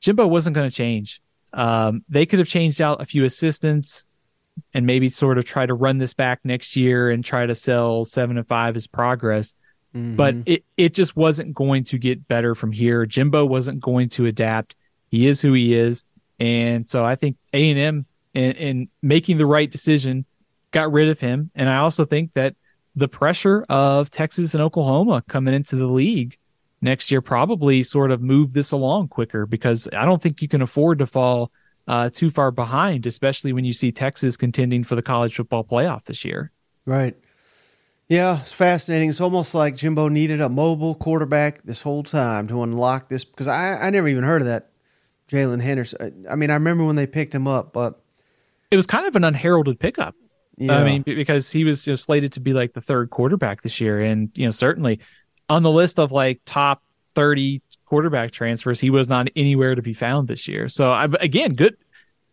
[0.02, 1.22] Jimbo wasn't going to change.
[1.54, 4.06] Um, they could have changed out a few assistants
[4.74, 8.06] and maybe sort of try to run this back next year and try to sell
[8.06, 9.54] seven and five as progress.
[9.96, 10.16] Mm-hmm.
[10.16, 13.06] But it, it just wasn't going to get better from here.
[13.06, 14.76] Jimbo wasn't going to adapt.
[15.10, 16.04] He is who he is.
[16.40, 20.26] And so I think A&M in, in making the right decision
[20.72, 21.50] got rid of him.
[21.56, 22.56] And I also think that
[22.96, 26.38] the pressure of Texas and Oklahoma coming into the league
[26.82, 30.62] next year probably sort of move this along quicker because I don't think you can
[30.62, 31.52] afford to fall
[31.88, 36.06] uh, too far behind, especially when you see Texas contending for the college football playoff
[36.06, 36.52] this year.
[36.86, 37.16] Right.
[38.10, 39.10] Yeah, it's fascinating.
[39.10, 43.48] It's almost like Jimbo needed a mobile quarterback this whole time to unlock this because
[43.48, 44.70] I, I never even heard of that
[45.30, 46.26] Jaylen Henderson.
[46.30, 48.02] I mean, I remember when they picked him up, but
[48.72, 50.16] it was kind of an unheralded pickup.
[50.58, 50.78] Yeah.
[50.78, 53.80] I mean, because he was you know, slated to be like the third quarterback this
[53.80, 55.00] year, and you know certainly
[55.50, 56.84] on the list of like top
[57.16, 60.70] thirty quarterback transfers, he was not anywhere to be found this year.
[60.70, 61.78] So I, again, good,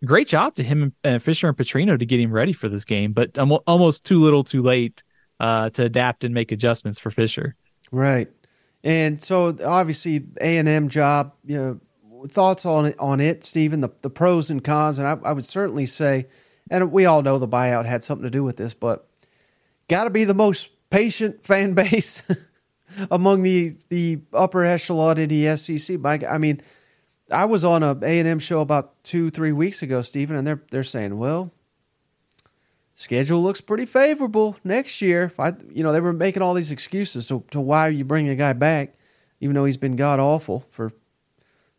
[0.05, 3.12] great job to him and Fisher and Petrino to get him ready for this game,
[3.12, 5.03] but almost too little, too late
[5.40, 7.55] uh, to adapt and make adjustments for Fisher.
[7.90, 8.29] Right,
[8.83, 11.33] and so obviously A and M job.
[11.44, 11.81] You know,
[12.29, 13.81] thoughts on it on it, Steven.
[13.81, 16.27] The the pros and cons, and I, I would certainly say,
[16.70, 19.07] and we all know the buyout had something to do with this, but
[19.88, 22.22] got to be the most patient fan base
[23.11, 25.99] among the the upper echelon in the SEC.
[26.01, 26.61] Mike, I mean,
[27.31, 30.47] I was on a A and M show about two three weeks ago, Steven, and
[30.47, 31.53] they're they're saying, well,
[32.94, 35.33] schedule looks pretty favorable next year.
[35.38, 38.37] I, you know, they were making all these excuses to, to why you bring a
[38.37, 38.94] guy back,
[39.40, 40.92] even though he's been god awful for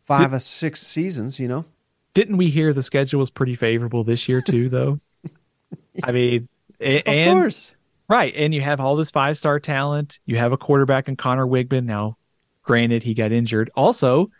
[0.04, 1.38] five Did, or six seasons.
[1.38, 1.64] You know,
[2.14, 4.68] didn't we hear the schedule was pretty favorable this year too?
[4.68, 5.00] Though,
[6.02, 6.48] I mean,
[6.80, 7.75] of course,
[8.08, 8.32] right.
[8.36, 10.18] And you have all this five star talent.
[10.26, 11.84] You have a quarterback in Conner Weigman.
[11.84, 12.16] Now,
[12.62, 13.70] granted, he got injured.
[13.74, 14.30] Also,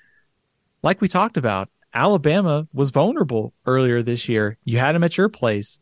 [0.82, 4.58] like we talked about, Alabama was vulnerable earlier this year.
[4.64, 5.80] You had him at your place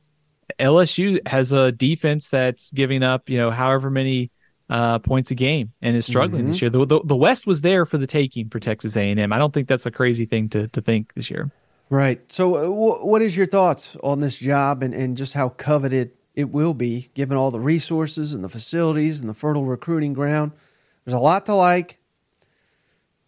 [0.59, 4.31] LSU has a defense that's giving up, you know, however many
[4.71, 6.53] uh, points a game and is struggling mm-hmm.
[6.53, 6.71] this year.
[6.71, 9.33] The, the, the West was there for the taking for Texas A&M.
[9.33, 11.51] I don't think that's a crazy thing to to think this year.
[11.91, 12.21] Right.
[12.33, 16.13] So, uh, w- what is your thoughts on this job and, and just how coveted
[16.35, 20.53] it will be, given all the resources and the facilities and the fertile recruiting ground?
[21.05, 21.99] There's a lot to like.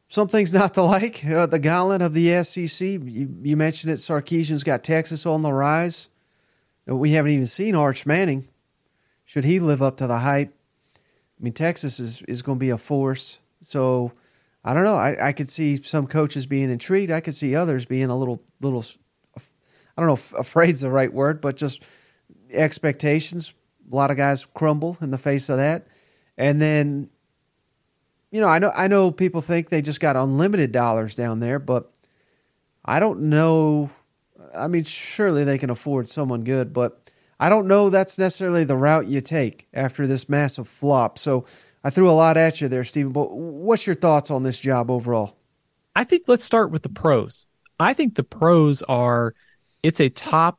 [0.08, 1.24] Some things not to like.
[1.24, 2.80] Uh, the gauntlet of the SEC.
[2.80, 3.96] You, you mentioned it.
[3.96, 6.08] Sarkisian's got Texas on the rise.
[6.86, 8.48] We haven't even seen Arch Manning.
[9.24, 10.54] Should he live up to the hype?
[11.38, 13.40] I mean, Texas is, is going to be a force.
[13.60, 14.12] So
[14.64, 14.94] I don't know.
[14.94, 17.10] I, I could see some coaches being intrigued.
[17.10, 18.84] I could see others being a little, little,
[19.36, 21.82] I don't know if afraid's the right word, but just
[22.50, 23.54] expectations.
[23.90, 25.86] A lot of guys crumble in the face of that.
[26.36, 27.08] And then,
[28.30, 31.58] you know, I know, I know people think they just got unlimited dollars down there,
[31.58, 31.90] but
[32.84, 33.90] I don't know
[34.54, 38.76] I mean, surely they can afford someone good, but I don't know that's necessarily the
[38.76, 41.18] route you take after this massive flop.
[41.18, 41.44] So
[41.84, 43.12] I threw a lot at you there, Steven.
[43.12, 45.36] But what's your thoughts on this job overall?
[45.94, 47.46] I think let's start with the pros.
[47.78, 49.34] I think the pros are
[49.82, 50.58] it's a top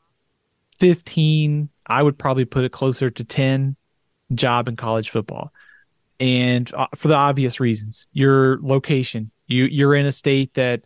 [0.79, 3.75] 15, I would probably put it closer to 10
[4.33, 5.51] job in college football.
[6.19, 10.83] And uh, for the obvious reasons, your location, you you're in a state that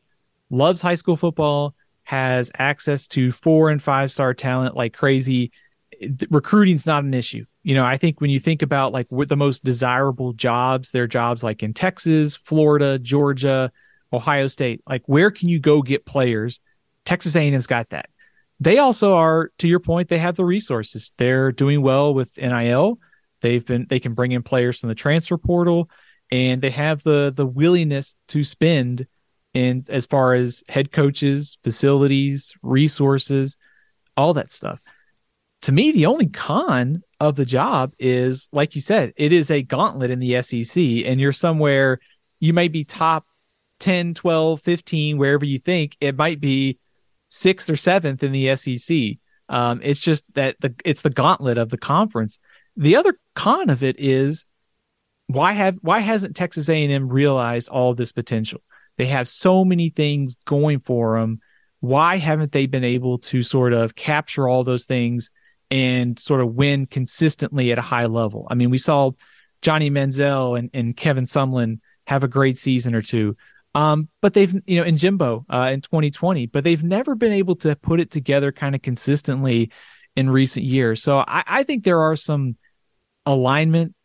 [0.50, 5.52] loves high school football, has access to four and five star talent like crazy,
[6.30, 7.46] recruiting's not an issue.
[7.64, 11.08] You know, I think when you think about like what the most desirable jobs, they're
[11.08, 13.72] jobs like in Texas, Florida, Georgia,
[14.12, 14.82] Ohio State.
[14.88, 16.60] Like, where can you go get players?
[17.06, 18.10] Texas A&M's got that.
[18.62, 21.14] They also are, to your point, they have the resources.
[21.18, 23.00] They're doing well with NIL.
[23.42, 25.90] They've been they can bring in players from the transfer portal,
[26.30, 29.08] and they have the the willingness to spend
[29.56, 33.58] and as far as head coaches, facilities, resources,
[34.16, 34.80] all that stuff.
[35.64, 39.64] To me, the only con of the job is, like you said, it is a
[39.64, 42.00] gauntlet in the SEC, and you're somewhere,
[42.40, 43.26] you may be top
[43.80, 46.78] 10, 12, 15, wherever you think it might be
[47.32, 49.18] sixth or seventh in the SEC.
[49.48, 52.40] Um, it's just that the it's the gauntlet of the conference.
[52.76, 54.46] the other con of it is
[55.28, 58.62] why have why hasn't Texas A&M realized all this potential?
[58.98, 61.40] They have so many things going for them.
[61.80, 65.32] Why haven't they been able to sort of capture all those things
[65.72, 68.46] and sort of win consistently at a high level?
[68.52, 69.12] I mean, we saw
[69.62, 73.38] Johnny Manziel and, and Kevin Sumlin have a great season or two.
[73.74, 77.56] Um, but they've, you know, in Jimbo uh, in 2020, but they've never been able
[77.58, 79.72] to put it together kind of consistently
[80.16, 81.02] in recent years.
[81.02, 82.58] So I, I think there are some
[83.26, 83.96] alignment,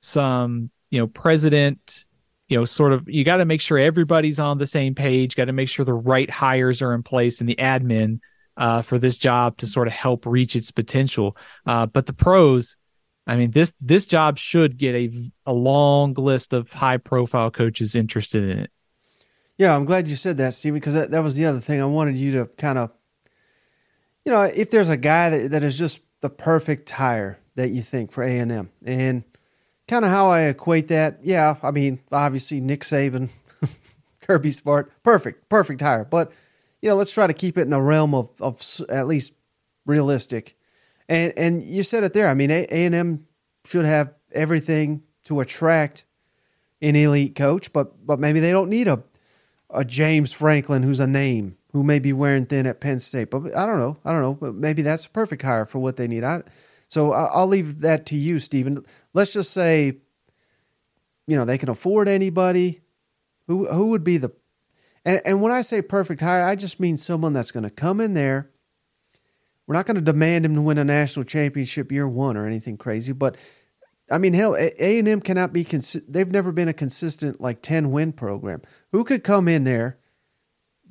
[0.00, 2.06] some, you know, president,
[2.48, 5.44] you know, sort of, you got to make sure everybody's on the same page, got
[5.46, 8.20] to make sure the right hires are in place and the admin
[8.56, 11.36] uh, for this job to sort of help reach its potential.
[11.66, 12.76] Uh, but the pros,
[13.26, 15.10] I mean, this this job should get a
[15.46, 18.70] a long list of high profile coaches interested in it.
[19.60, 21.84] Yeah, I'm glad you said that, Steven, because that, that was the other thing I
[21.84, 22.90] wanted you to kind of,
[24.24, 27.82] you know, if there's a guy that, that is just the perfect hire that you
[27.82, 29.22] think for A and M, and
[29.86, 31.18] kind of how I equate that.
[31.24, 33.28] Yeah, I mean, obviously Nick Saban,
[34.22, 36.06] Kirby Smart, perfect, perfect hire.
[36.06, 36.32] But
[36.80, 39.34] you know, let's try to keep it in the realm of of at least
[39.84, 40.56] realistic.
[41.06, 42.28] And and you said it there.
[42.30, 43.26] I mean, A and M
[43.66, 46.06] should have everything to attract
[46.80, 49.02] an elite coach, but but maybe they don't need a
[49.72, 53.30] a James Franklin who's a name who may be wearing thin at Penn State.
[53.30, 53.96] But I don't know.
[54.04, 54.34] I don't know.
[54.34, 56.24] But maybe that's a perfect hire for what they need.
[56.24, 56.42] I,
[56.88, 58.84] so I'll leave that to you, Steven.
[59.14, 59.98] Let's just say,
[61.26, 62.80] you know, they can afford anybody.
[63.46, 64.32] Who who would be the
[65.04, 68.00] and, and when I say perfect hire, I just mean someone that's going to come
[68.00, 68.50] in there.
[69.66, 72.76] We're not going to demand him to win a national championship year one or anything
[72.76, 73.36] crazy, but
[74.10, 75.64] I mean, hell, A and M cannot be.
[75.64, 78.62] Cons- they've never been a consistent like ten win program.
[78.92, 79.98] Who could come in there,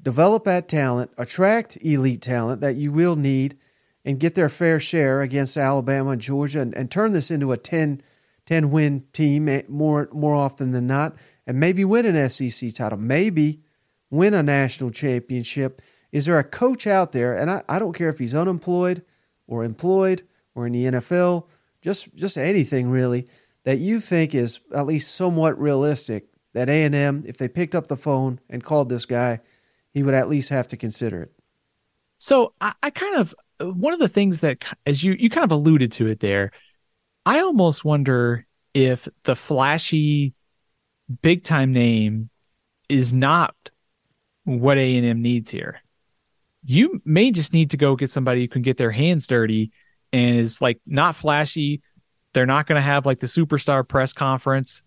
[0.01, 3.57] develop that talent, attract elite talent that you will need,
[4.05, 7.57] and get their fair share against Alabama and Georgia, and, and turn this into a
[7.57, 8.01] 10,
[8.45, 12.97] 10 win team eh, more more often than not, and maybe win an SEC title,
[12.97, 13.61] maybe
[14.09, 15.81] win a national championship.
[16.11, 19.03] Is there a coach out there, and I, I don't care if he's unemployed
[19.45, 20.23] or employed
[20.55, 21.45] or in the NFL
[21.89, 23.27] just just anything really
[23.65, 27.97] that you think is at least somewhat realistic that A&M if they picked up the
[27.97, 29.39] phone and called this guy
[29.91, 31.31] he would at least have to consider it.
[32.19, 35.51] So I, I kind of one of the things that as you you kind of
[35.51, 36.51] alluded to it there
[37.25, 40.33] i almost wonder if the flashy
[41.21, 42.29] big time name
[42.87, 43.55] is not
[44.43, 45.81] what a&m needs here.
[46.63, 49.71] You may just need to go get somebody who can get their hands dirty
[50.11, 51.81] and is like not flashy.
[52.33, 54.83] They're not going to have like the superstar press conference,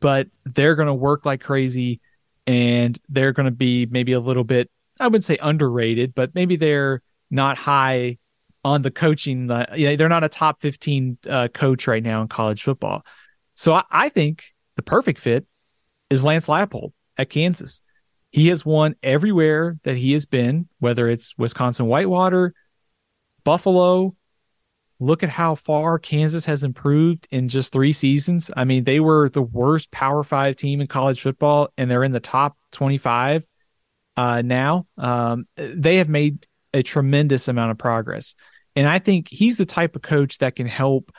[0.00, 2.00] but they're going to work like crazy
[2.46, 6.56] and they're going to be maybe a little bit, I wouldn't say underrated, but maybe
[6.56, 8.18] they're not high
[8.64, 9.50] on the coaching.
[9.74, 13.04] You know, they're not a top 15 uh, coach right now in college football.
[13.54, 14.44] So I, I think
[14.76, 15.46] the perfect fit
[16.10, 17.80] is Lance Leipold at Kansas.
[18.30, 22.54] He has won everywhere that he has been, whether it's Wisconsin Whitewater,
[23.44, 24.14] Buffalo,
[25.00, 28.50] look at how far Kansas has improved in just three seasons.
[28.56, 32.12] I mean, they were the worst Power Five team in college football, and they're in
[32.12, 33.44] the top 25
[34.16, 34.86] uh, now.
[34.96, 38.34] Um, they have made a tremendous amount of progress.
[38.74, 41.12] And I think he's the type of coach that can help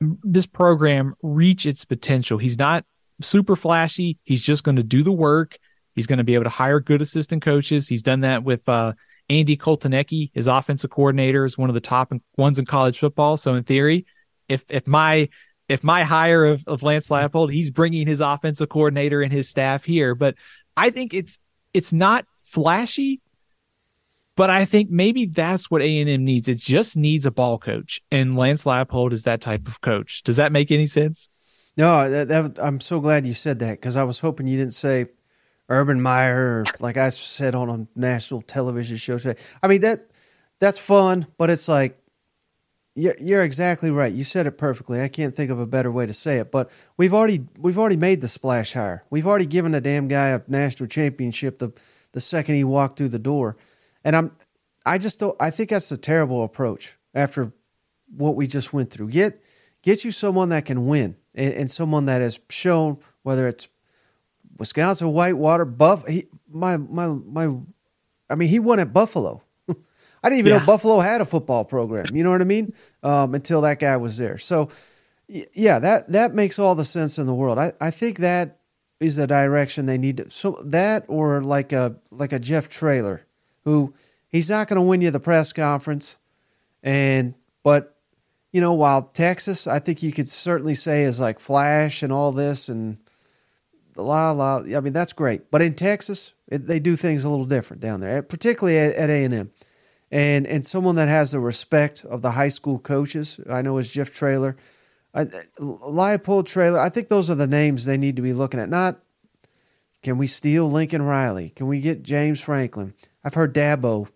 [0.00, 2.38] this program reach its potential.
[2.38, 2.84] He's not
[3.20, 5.58] super flashy, he's just going to do the work.
[5.94, 7.88] He's going to be able to hire good assistant coaches.
[7.88, 8.94] He's done that with uh,
[9.30, 13.36] Andy Kotelnicki, his offensive coordinator, is one of the top ones in college football.
[13.36, 14.04] So in theory,
[14.48, 15.28] if if my
[15.68, 19.84] if my hire of, of Lance Leipold, he's bringing his offensive coordinator and his staff
[19.84, 20.16] here.
[20.16, 20.34] But
[20.76, 21.38] I think it's
[21.72, 23.20] it's not flashy,
[24.34, 26.48] but I think maybe that's what A and M needs.
[26.48, 30.24] It just needs a ball coach, and Lance Leipold is that type of coach.
[30.24, 31.30] Does that make any sense?
[31.76, 34.74] No, that, that, I'm so glad you said that because I was hoping you didn't
[34.74, 35.06] say
[35.70, 39.40] Urban Meyer, like I said on a national television show today.
[39.62, 40.10] I mean that
[40.58, 41.96] that's fun, but it's like
[42.96, 44.12] you're, you're exactly right.
[44.12, 45.00] You said it perfectly.
[45.00, 46.50] I can't think of a better way to say it.
[46.50, 49.04] But we've already we've already made the splash hire.
[49.10, 51.72] We've already given a damn guy a national championship the
[52.12, 53.56] the second he walked through the door,
[54.04, 54.32] and I'm
[54.84, 55.36] I just don't.
[55.40, 57.52] I think that's a terrible approach after
[58.14, 59.10] what we just went through.
[59.10, 59.42] Get
[59.82, 63.68] get you someone that can win and, and someone that has shown whether it's
[64.60, 66.06] Wisconsin Whitewater, Buff.
[66.06, 67.56] He, my my my.
[68.28, 69.42] I mean, he won at Buffalo.
[69.68, 69.74] I
[70.28, 70.58] didn't even yeah.
[70.58, 72.04] know Buffalo had a football program.
[72.12, 72.74] You know what I mean?
[73.02, 74.36] Um, until that guy was there.
[74.36, 74.68] So,
[75.26, 77.58] yeah, that that makes all the sense in the world.
[77.58, 78.58] I, I think that
[79.00, 80.30] is the direction they need to.
[80.30, 83.22] So that or like a like a Jeff Traylor,
[83.64, 83.94] who
[84.28, 86.18] he's not going to win you the press conference,
[86.82, 87.96] and but
[88.52, 92.32] You know, while Texas, I think you could certainly say is like flash and all
[92.32, 92.98] this and
[94.02, 94.56] la la.
[94.58, 95.50] I mean, that's great.
[95.50, 99.10] But in Texas, it, they do things a little different down there, eh, particularly at
[99.10, 99.50] A and M,
[100.10, 103.40] and and someone that has the respect of the high school coaches.
[103.48, 104.56] I know is Jeff Traylor,
[105.14, 105.24] I,
[105.58, 106.78] Leipold Traylor.
[106.78, 108.68] I think those are the names they need to be looking at.
[108.68, 109.00] Not
[110.02, 111.50] can we steal Lincoln Riley?
[111.50, 112.94] Can we get James Franklin?
[113.24, 114.08] I've heard Dabo.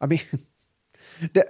[0.00, 0.20] I mean.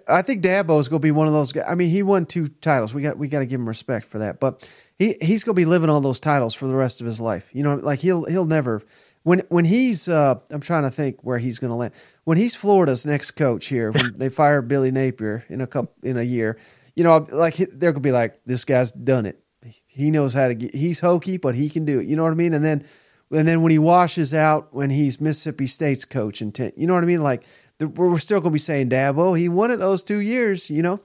[0.09, 1.67] I think Dabo is going to be one of those guys.
[1.69, 2.93] I mean, he won two titles.
[2.93, 4.41] We got we got to give him respect for that.
[4.41, 4.69] But
[5.01, 7.49] he he's going to be living on those titles for the rest of his life.
[7.53, 8.83] You know, like he'll he'll never
[9.23, 11.95] when when he's uh, I'm trying to think where he's going to land.
[12.25, 16.19] When he's Florida's next coach here, when they fire Billy Napier in a couple in
[16.19, 16.59] a year,
[16.95, 19.43] you know, like they're going to be like, this guy's done it.
[19.87, 20.75] He knows how to get.
[20.75, 22.07] He's hokey, but he can do it.
[22.07, 22.53] You know what I mean?
[22.53, 22.85] And then
[23.33, 27.05] and then when he washes out, when he's Mississippi State's coach, and you know what
[27.05, 27.45] I mean, like
[27.81, 29.39] we're still going to be saying Dabo.
[29.39, 31.01] He won it those two years, you know.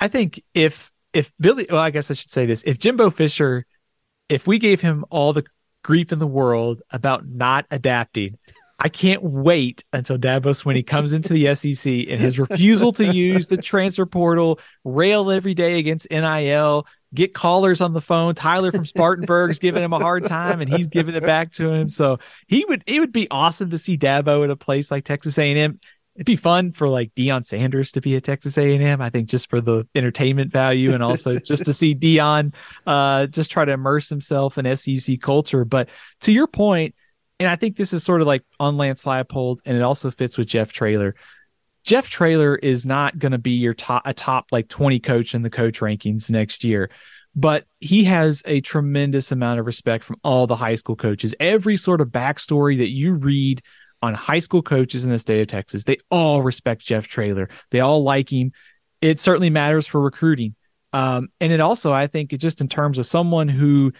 [0.00, 3.64] I think if if Billy, well, I guess I should say this: if Jimbo Fisher,
[4.28, 5.44] if we gave him all the
[5.82, 8.38] grief in the world about not adapting,
[8.78, 13.48] I can't wait until Dabo he comes into the SEC and his refusal to use
[13.48, 18.34] the transfer portal, rail every day against NIL, get callers on the phone.
[18.34, 21.88] Tyler from Spartanburg's giving him a hard time, and he's giving it back to him.
[21.88, 25.38] So he would it would be awesome to see Dabo at a place like Texas
[25.38, 25.80] A&M.
[26.16, 29.02] It'd be fun for like Deion Sanders to be at Texas A&M.
[29.02, 32.54] I think just for the entertainment value and also just to see Deion
[32.86, 35.66] uh, just try to immerse himself in SEC culture.
[35.66, 35.90] But
[36.22, 36.94] to your point,
[37.38, 40.38] and I think this is sort of like on Lance Leipold, and it also fits
[40.38, 41.14] with Jeff Traylor.
[41.84, 45.42] Jeff Traylor is not going to be your top a top like 20 coach in
[45.42, 46.88] the coach rankings next year,
[47.34, 51.34] but he has a tremendous amount of respect from all the high school coaches.
[51.38, 53.62] Every sort of backstory that you read
[54.02, 57.48] on high school coaches in the state of Texas, they all respect Jeff Traylor.
[57.70, 58.52] They all like him.
[59.00, 60.54] It certainly matters for recruiting.
[60.92, 63.92] Um, and it also, I think, just in terms of someone who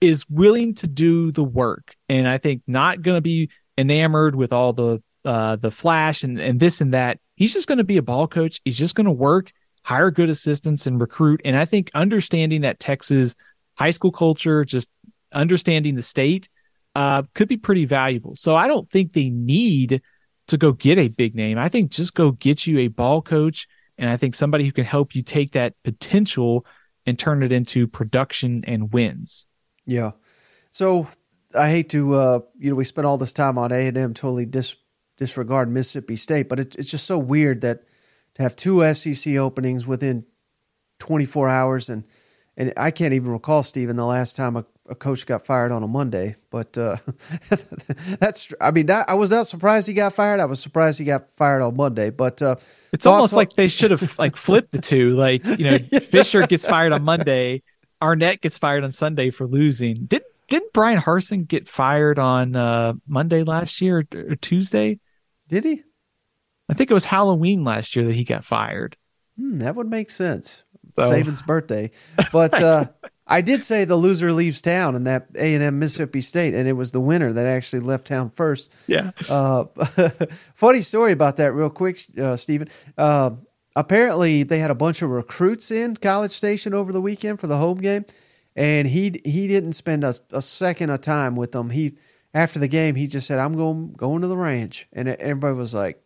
[0.00, 4.52] is willing to do the work, and I think not going to be enamored with
[4.52, 7.18] all the uh, the flash and, and this and that.
[7.36, 8.60] He's just going to be a ball coach.
[8.64, 11.40] He's just going to work, hire good assistants, and recruit.
[11.44, 13.34] And I think understanding that Texas
[13.76, 14.90] high school culture, just
[15.32, 16.48] understanding the state,
[16.94, 18.34] uh, could be pretty valuable.
[18.34, 20.02] So I don't think they need
[20.48, 21.58] to go get a big name.
[21.58, 23.66] I think just go get you a ball coach,
[23.98, 26.66] and I think somebody who can help you take that potential
[27.06, 29.46] and turn it into production and wins.
[29.86, 30.12] Yeah.
[30.70, 31.08] So
[31.54, 34.14] I hate to, uh, you know, we spent all this time on A and M
[34.14, 34.76] totally dis-
[35.16, 37.84] disregard Mississippi State, but it, it's just so weird that
[38.34, 40.24] to have two SEC openings within
[40.98, 42.04] 24 hours, and
[42.56, 45.82] and I can't even recall Steven the last time a, a coach got fired on
[45.82, 46.36] a Monday.
[46.50, 46.96] But uh,
[48.18, 50.40] that's, I mean, that, I was not surprised he got fired.
[50.40, 52.10] I was surprised he got fired on Monday.
[52.10, 52.56] But uh,
[52.92, 55.10] it's almost like they should have like flipped the two.
[55.10, 57.62] Like you know, Fisher gets fired on Monday,
[58.02, 60.06] Arnett gets fired on Sunday for losing.
[60.06, 65.00] Did didn't Bryan Harsin get fired on uh, Monday last year or, or Tuesday?
[65.48, 65.82] Did he?
[66.68, 68.96] I think it was Halloween last year that he got fired.
[69.38, 70.64] Hmm, that would make sense.
[70.86, 71.10] So.
[71.10, 71.90] Saban's birthday,
[72.30, 72.86] but uh,
[73.26, 76.68] I did say the loser leaves town in that A and M Mississippi State, and
[76.68, 78.70] it was the winner that actually left town first.
[78.86, 79.12] Yeah.
[79.28, 79.64] Uh,
[80.54, 82.68] funny story about that, real quick, uh, Steven.
[82.98, 83.30] Uh,
[83.74, 87.56] apparently, they had a bunch of recruits in College Station over the weekend for the
[87.56, 88.04] home game,
[88.56, 91.70] and he he didn't spend a, a second of time with them.
[91.70, 91.96] He
[92.34, 95.72] after the game, he just said, "I'm going going to the ranch," and everybody was
[95.72, 96.02] like,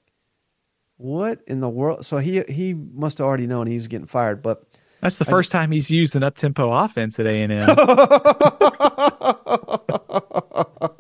[0.99, 4.41] "What in the world?" So he he must have already known he was getting fired.
[4.41, 4.68] But
[5.01, 7.53] that's the I first just, time he's used an up tempo offense at A and
[7.53, 7.69] M.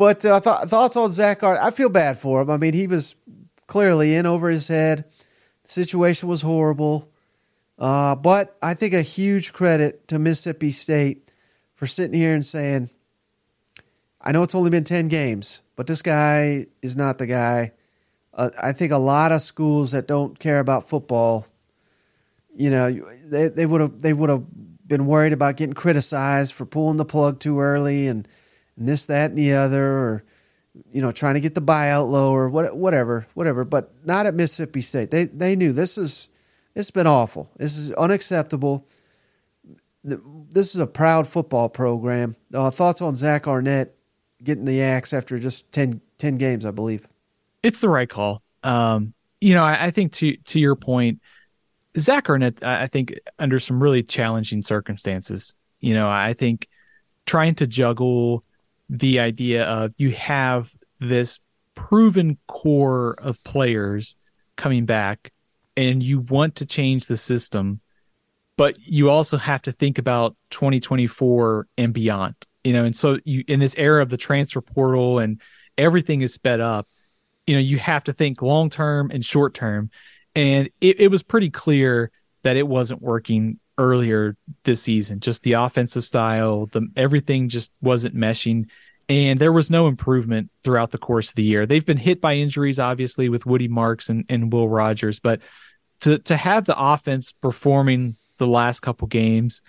[0.00, 1.58] But uh, th- thoughts on Zach Art?
[1.60, 2.50] I feel bad for him.
[2.50, 3.14] I mean, he was
[3.66, 5.04] clearly in over his head.
[5.62, 7.10] The situation was horrible.
[7.78, 11.28] Uh, but I think a huge credit to Mississippi State
[11.74, 12.90] for sitting here and saying,
[14.20, 17.72] I know it's only been 10 games, but this guy is not the guy.
[18.34, 21.46] Uh, I think a lot of schools that don't care about football,
[22.60, 22.92] you know,
[23.24, 24.44] they they would have they would have
[24.86, 28.28] been worried about getting criticized for pulling the plug too early and,
[28.76, 30.24] and this that and the other or
[30.92, 34.82] you know trying to get the buyout lower what whatever whatever but not at Mississippi
[34.82, 35.10] State.
[35.10, 36.28] They they knew this is
[36.74, 37.50] it's been awful.
[37.56, 38.86] This is unacceptable.
[40.04, 42.36] This is a proud football program.
[42.52, 43.94] Uh, thoughts on Zach Arnett
[44.44, 47.06] getting the axe after just 10, 10 games, I believe.
[47.62, 48.42] It's the right call.
[48.62, 51.20] Um, you know, I, I, think to to your point,
[51.98, 55.54] Zach Arnett, I think under some really challenging circumstances.
[55.80, 56.68] You know, I think
[57.26, 58.44] trying to juggle
[58.88, 61.38] the idea of you have this
[61.74, 64.16] proven core of players
[64.56, 65.32] coming back
[65.76, 67.80] and you want to change the system,
[68.56, 72.34] but you also have to think about 2024 and beyond.
[72.64, 75.40] You know, and so you in this era of the transfer portal and
[75.78, 76.86] everything is sped up,
[77.46, 79.90] you know, you have to think long term and short term.
[80.34, 82.10] And it, it was pretty clear
[82.42, 85.20] that it wasn't working earlier this season.
[85.20, 88.66] Just the offensive style, the everything just wasn't meshing
[89.10, 91.66] and there was no improvement throughout the course of the year.
[91.66, 95.40] They've been hit by injuries, obviously, with Woody Marks and, and Will Rogers, but
[96.02, 99.62] to to have the offense performing the last couple games,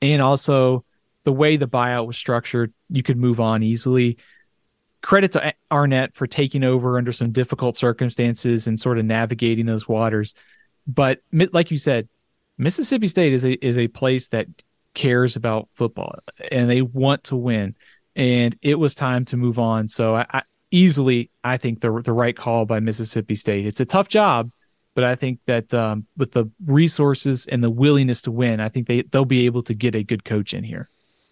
[0.00, 0.84] and also
[1.24, 4.18] the way the buyout was structured, you could move on easily.
[5.06, 9.86] Credit to Arnett for taking over under some difficult circumstances and sort of navigating those
[9.86, 10.34] waters.
[10.84, 12.08] But like you said,
[12.58, 14.48] Mississippi State is a is a place that
[14.94, 16.18] cares about football
[16.50, 17.76] and they want to win
[18.16, 19.86] and it was time to move on.
[19.86, 20.42] So I, I
[20.72, 23.64] easily, I think the the right call by Mississippi State.
[23.64, 24.50] It's a tough job,
[24.96, 28.88] but I think that um, with the resources and the willingness to win, I think
[28.88, 30.88] they they'll be able to get a good coach in here.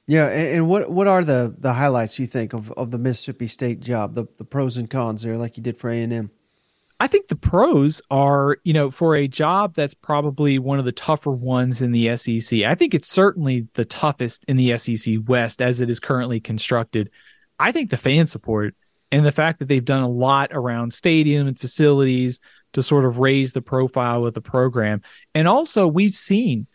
[0.06, 3.80] Yeah, and, what what are the the highlights you think of, of the Mississippi State
[3.80, 6.30] job, the the pros and cons there, like you did for A and M?
[7.00, 10.92] I think the pros are, you know, for a job that's probably one of the
[10.92, 12.60] tougher ones in the SEC.
[12.60, 17.10] I think it's certainly the toughest in the SEC West as it is currently constructed.
[17.58, 18.74] I think the fan support
[19.10, 22.40] and the fact that they've done a lot around stadium and facilities
[22.74, 25.02] to sort of raise the profile of the program.
[25.34, 26.66] And also, we've seen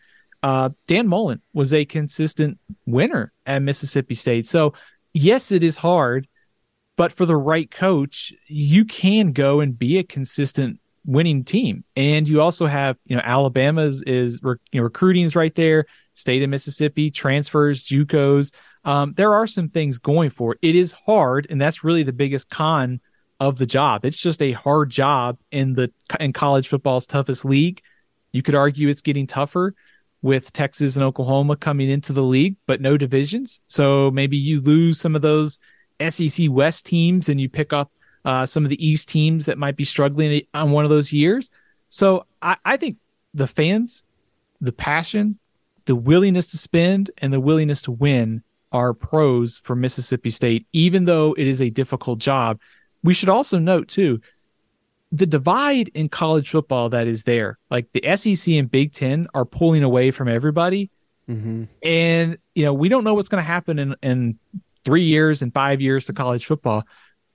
[0.42, 4.46] uh, Dan Mullen was a consistent winner at Mississippi State.
[4.46, 4.74] So,
[5.12, 6.26] yes, it is hard
[7.00, 11.82] but for the right coach, you can go and be a consistent winning team.
[11.96, 15.86] And you also have, you know, Alabama's is, you know, recruiting is right there.
[16.12, 18.52] State of Mississippi transfers, JUCOs.
[18.84, 20.58] Um, there are some things going for it.
[20.60, 23.00] It is hard, and that's really the biggest con
[23.40, 24.04] of the job.
[24.04, 27.80] It's just a hard job in the in college football's toughest league.
[28.32, 29.74] You could argue it's getting tougher
[30.22, 33.60] with Texas and Oklahoma coming into the league, but no divisions.
[33.68, 35.58] So maybe you lose some of those
[36.06, 37.90] SEC West teams and you pick up
[38.24, 41.50] uh, some of the East teams that might be struggling on one of those years.
[41.88, 42.98] So I, I think
[43.34, 44.04] the fans,
[44.60, 45.38] the passion,
[45.86, 48.42] the willingness to spend, and the willingness to win
[48.72, 52.60] are pros for Mississippi State, even though it is a difficult job.
[53.02, 54.20] We should also note, too,
[55.12, 57.58] the divide in college football that is there.
[57.70, 60.90] Like the SEC and Big Ten are pulling away from everybody.
[61.28, 61.64] Mm-hmm.
[61.82, 64.38] And, you know, we don't know what's going to happen in, in
[64.84, 66.84] three years and five years to college football.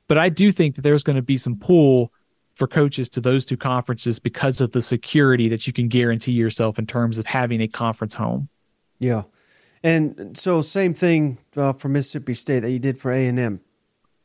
[0.07, 2.11] But I do think that there's going to be some pull
[2.55, 6.79] for coaches to those two conferences because of the security that you can guarantee yourself
[6.79, 8.49] in terms of having a conference home.
[8.99, 9.23] Yeah,
[9.83, 13.61] and so same thing uh, for Mississippi State that you did for A and M.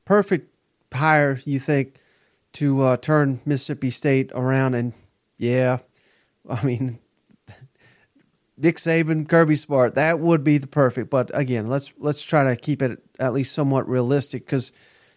[0.04, 0.54] Perfect
[0.92, 1.96] hire, you think,
[2.54, 4.74] to uh, turn Mississippi State around?
[4.74, 4.92] And
[5.38, 5.78] yeah,
[6.48, 6.98] I mean,
[8.56, 11.10] Nick Saban, Kirby Smart, that would be the perfect.
[11.10, 14.72] But again, let's let's try to keep it at least somewhat realistic because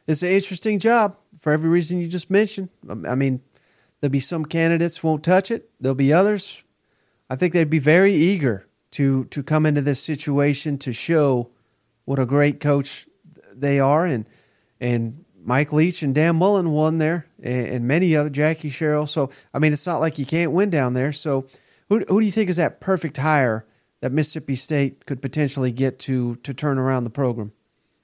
[0.08, 2.70] it's an interesting job for every reason you just mentioned.
[2.90, 3.42] Um, I mean,
[4.00, 5.70] there'll be some candidates won't touch it.
[5.80, 6.64] There'll be others.
[7.30, 11.50] I think they'd be very eager to to come into this situation to show
[12.06, 13.08] what a great coach
[13.54, 14.30] they are, and
[14.80, 19.08] and Mike Leach and Dan Mullen won there, and, and many other Jackie Sherrill.
[19.08, 21.12] So I mean, it's not like you can't win down there.
[21.12, 21.48] So
[21.90, 23.66] who, who do you think is that perfect hire
[24.02, 27.52] that Mississippi State could potentially get to to turn around the program?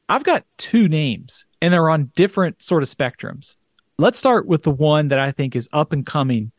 [0.07, 3.57] I've got two names, and they're on different sort of spectrums.
[3.99, 6.51] Let's start with the one that I think is up and coming,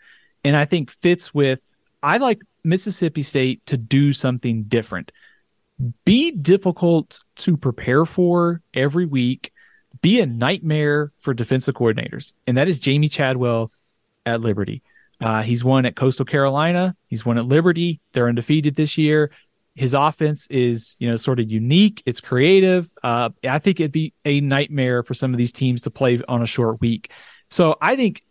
[0.45, 1.61] and I think fits with.
[2.03, 5.11] I like Mississippi State to do something different.
[6.05, 9.53] Be difficult to prepare for every week.
[10.03, 13.71] Be a nightmare for defensive coordinators, and that is Jamey Chadwell
[14.25, 14.83] at Liberty.
[15.21, 16.97] Uh, he's won at Coastal Carolina.
[17.09, 18.01] He's won at Liberty.
[18.13, 19.31] They're undefeated this year.
[19.75, 22.03] His offense is, you know, sort of unique.
[22.07, 22.91] It's creative.
[23.03, 26.43] Uh, I think it'd be a nightmare for some of these teams to play on
[26.43, 27.13] a short week.
[27.51, 28.23] So I think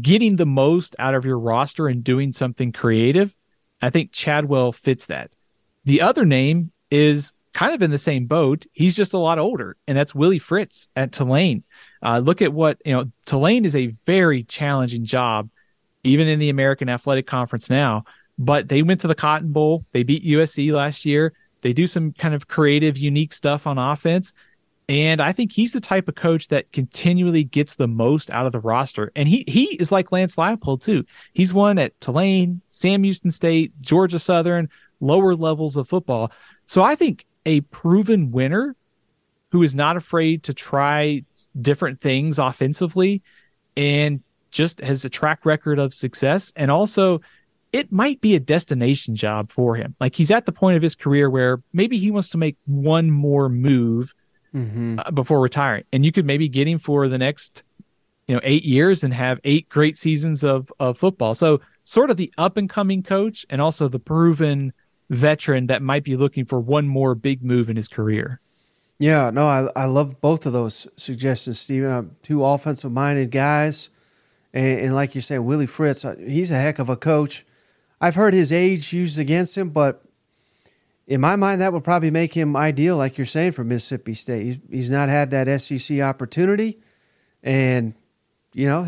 [0.00, 3.36] getting the most out of your roster and doing something creative,
[3.82, 5.34] I think Chadwell fits that.
[5.84, 8.66] The other name is kind of in the same boat.
[8.72, 11.64] He's just a lot older, and that's Willie Fritz at Tulane.
[12.00, 15.50] Uh, look at what, you know, Tulane is a very challenging job
[16.04, 18.04] even in the American Athletic Conference now.
[18.38, 19.84] But they went to the Cotton Bowl.
[19.90, 21.32] They beat USC last year.
[21.62, 24.32] They do some kind of creative, unique stuff on offense.
[24.88, 28.52] And I think he's the type of coach that continually gets the most out of
[28.52, 29.10] the roster.
[29.16, 31.04] And he he is like Lance Leipold too.
[31.32, 34.68] He's won at Tulane, Sam Houston State, Georgia Southern,
[35.00, 36.30] lower levels of football.
[36.66, 38.76] So I think a proven winner
[39.50, 41.24] who is not afraid to try
[41.60, 43.22] different things offensively
[43.76, 46.52] and just has a track record of success.
[46.56, 47.22] And also,
[47.72, 49.96] it might be a destination job for him.
[49.98, 53.10] Like he's at the point of his career where maybe he wants to make one
[53.10, 54.14] more move
[54.54, 54.98] mm-hmm.
[54.98, 55.84] uh, before retiring.
[55.90, 57.62] And you could maybe get him for the next,
[58.26, 61.34] you know, eight years and have eight great seasons of, of football.
[61.34, 64.74] So, sort of the up and coming coach and also the proven
[65.10, 68.40] veteran that might be looking for one more big move in his career.
[68.98, 71.90] Yeah, no, I I love both of those suggestions, Steven.
[71.90, 73.90] I'm two offensive minded guys,
[74.52, 77.46] and, and, like you say, Willie Fritz, uh, he's a heck of a coach.
[78.00, 80.02] I've heard his age used against him, but
[81.06, 84.44] in my mind, that would probably make him ideal, like you're saying, for Mississippi State.
[84.44, 86.80] He's, he's not had that SEC opportunity,
[87.42, 87.94] and
[88.52, 88.82] you know,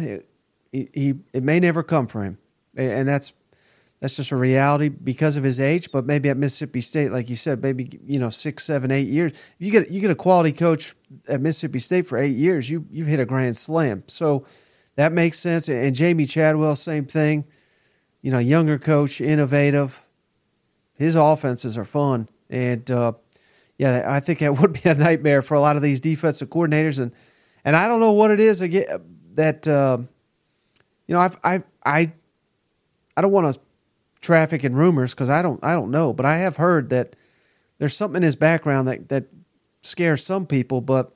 [0.72, 2.38] he, he it may never come for him,
[2.76, 3.32] and that's
[4.00, 5.92] that's just a reality because of his age.
[5.92, 9.32] But maybe at Mississippi State, like you said, maybe you know six, seven, eight years.
[9.58, 10.94] You get you get a quality coach
[11.28, 12.70] at Mississippi State for eight years.
[12.70, 14.04] You you've hit a grand slam.
[14.06, 14.46] So
[14.96, 15.68] that makes sense.
[15.68, 17.44] And Jamey Chadwell, same thing.
[18.22, 20.02] You know, younger coach, innovative.
[20.94, 23.12] His offenses are fun, and uh,
[23.78, 26.98] yeah, I think that would be a nightmare for a lot of these defensive coordinators.
[26.98, 27.12] And
[27.66, 28.86] and I don't know what it is again
[29.34, 29.98] that uh,
[31.06, 32.12] you know I've I I
[33.14, 33.60] I don't want to
[34.20, 37.16] traffic and rumors because I don't I don't know, but I have heard that
[37.78, 39.26] there's something in his background that that
[39.82, 40.80] scares some people.
[40.80, 41.12] But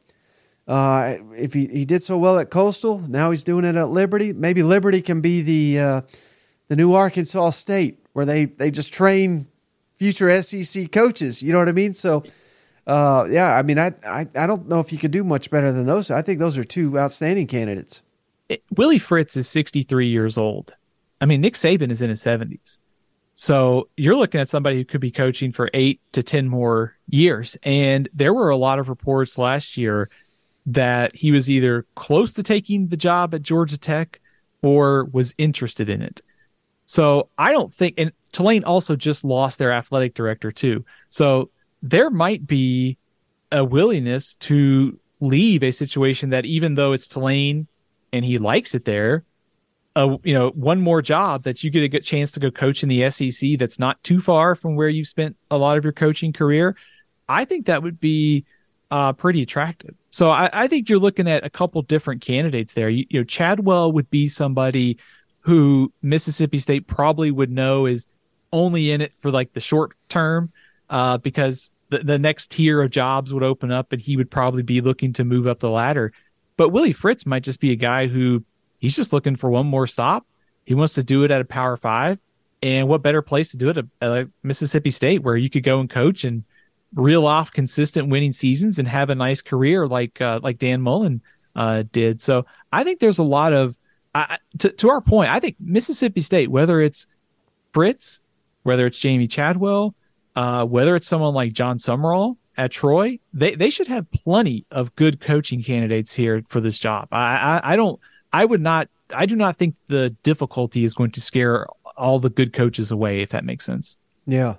[0.66, 4.32] uh, if he, he did so well at Coastal, now he's doing it at Liberty.
[4.32, 6.00] Maybe Liberty can be the uh,
[6.68, 9.46] the new Arkansas State where they they just train
[9.96, 11.42] future SEC coaches.
[11.42, 11.94] You know what I mean?
[11.94, 12.24] So.
[12.86, 15.72] Uh, yeah, I mean, I, I I don't know if you could do much better
[15.72, 16.11] than those.
[16.11, 18.02] I think those are two outstanding candidates.
[18.50, 20.74] It, Willie Fritz is 63 years old.
[21.18, 22.78] I mean, Nick Saban is in his 70s.
[23.35, 27.57] So you're looking at somebody who could be coaching for eight to 10 more years.
[27.62, 30.09] And there were a lot of reports last year
[30.66, 34.20] that he was either close to taking the job at Georgia Tech
[34.62, 36.22] or was interested in it.
[36.87, 40.85] So I don't think, and Tulane also just lost their athletic director too.
[41.11, 41.51] So
[41.82, 42.99] there might be
[43.53, 47.66] a willingness to leave a situation that even though it's Tulane
[48.12, 49.24] and he likes it there,
[49.97, 52.82] a you know one more job that you get a good chance to go coach
[52.82, 55.92] in the SEC that's not too far from where you spent a lot of your
[55.92, 56.76] coaching career,
[57.28, 58.45] I think that would be
[58.90, 59.95] uh, pretty attractive.
[60.11, 62.88] So I, I, think you're looking at a couple different candidates there.
[62.88, 64.99] You, you, know, Chadwell would be somebody
[65.40, 68.07] who Mississippi State probably would know is
[68.53, 70.53] only in it for like the short term,
[70.90, 74.62] uh, because the, the next tier of jobs would open up and he would probably
[74.62, 76.12] be looking to move up the ladder.
[76.57, 78.45] But Willie Fritz might just be a guy who
[78.85, 80.26] He's just looking for one more stop.
[80.66, 82.18] He wants to do it at a Power Five,
[82.62, 85.89] and what better place to do it at Mississippi State, where you could go and
[85.89, 86.45] coach and
[86.95, 91.22] reel off consistent winning seasons and have a nice career like uh, like Dan Mullen
[91.57, 92.20] uh, did.
[92.20, 93.78] So I think there's a lot of
[94.14, 95.30] uh, to, to our point.
[95.30, 97.07] I think Mississippi State, whether it's
[97.72, 98.20] Fritz,
[98.64, 99.95] whether it's Jamey Chadwell,
[100.37, 104.95] uh, whether it's someone like Jon Sumrall at Troy, they they should have plenty of
[104.95, 107.09] good coaching candidates here for this job.
[107.11, 107.99] I, I, I don't
[108.35, 108.89] I would not.
[109.14, 111.66] I do not think the difficulty is going to scare
[111.97, 113.20] all the good coaches away.
[113.20, 113.97] If that makes sense.
[114.26, 114.57] Yeah.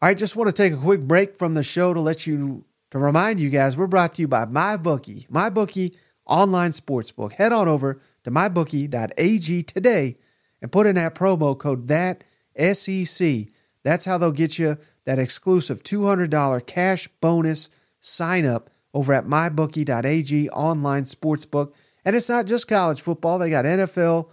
[0.00, 2.98] I just want to take a quick break from the show to let you to
[2.98, 5.94] remind you guys we're brought to you by MyBookie, MyBookie
[6.26, 7.32] online sportsbook.
[7.34, 10.16] Head on over to mybookie.ag today
[10.60, 12.24] and put in that promo code that
[12.58, 13.46] SEC.
[13.84, 17.70] That's how they'll get you that exclusive $200 cash bonus
[18.00, 21.72] sign up over at mybookie.ag online sportsbook.
[22.04, 23.38] And it's not just college football.
[23.38, 24.28] They got NFL,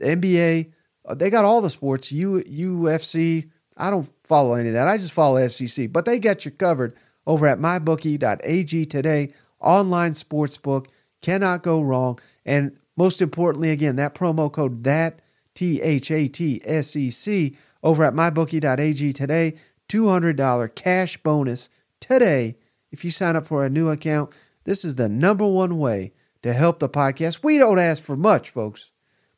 [0.00, 0.72] NBA.
[1.04, 2.12] Uh, they got all the sports.
[2.12, 3.50] U, UFC.
[3.76, 4.88] I don't follow any of that.
[4.88, 5.90] I just follow SEC.
[5.90, 6.94] But they got you covered
[7.26, 9.32] over at mybookie.ag today.
[9.60, 10.88] Online sports book
[11.22, 12.18] cannot go wrong.
[12.44, 15.20] And most importantly, again, that promo code that
[15.54, 19.54] T H A T S E C over at mybookie.ag today.
[19.88, 22.56] $200 cash bonus today
[22.92, 24.30] if you sign up for a new account.
[24.64, 26.12] This is the number one way
[26.42, 27.42] to help the podcast.
[27.42, 28.90] We don't ask for much, folks,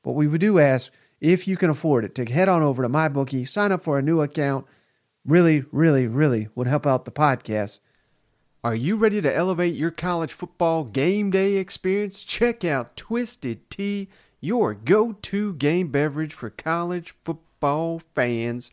[0.03, 3.47] but we do ask if you can afford it to head on over to MyBookie,
[3.47, 4.67] sign up for a new account.
[5.25, 7.81] Really, really, really would help out the podcast.
[8.65, 12.25] Are you ready to elevate your college football game day experience?
[12.25, 14.09] Check out Twisted Tea,
[14.41, 18.71] your go to game beverage for college football fans.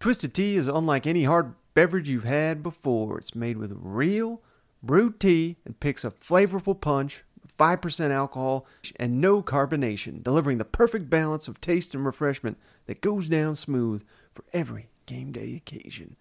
[0.00, 3.18] Twisted Tea is unlike any hard beverage you've had before.
[3.18, 4.42] It's made with real
[4.82, 7.24] brewed tea and picks a flavorful punch
[7.58, 13.28] 5% alcohol, and no carbonation, delivering the perfect balance of taste and refreshment that goes
[13.28, 16.16] down smooth for every game day occasion.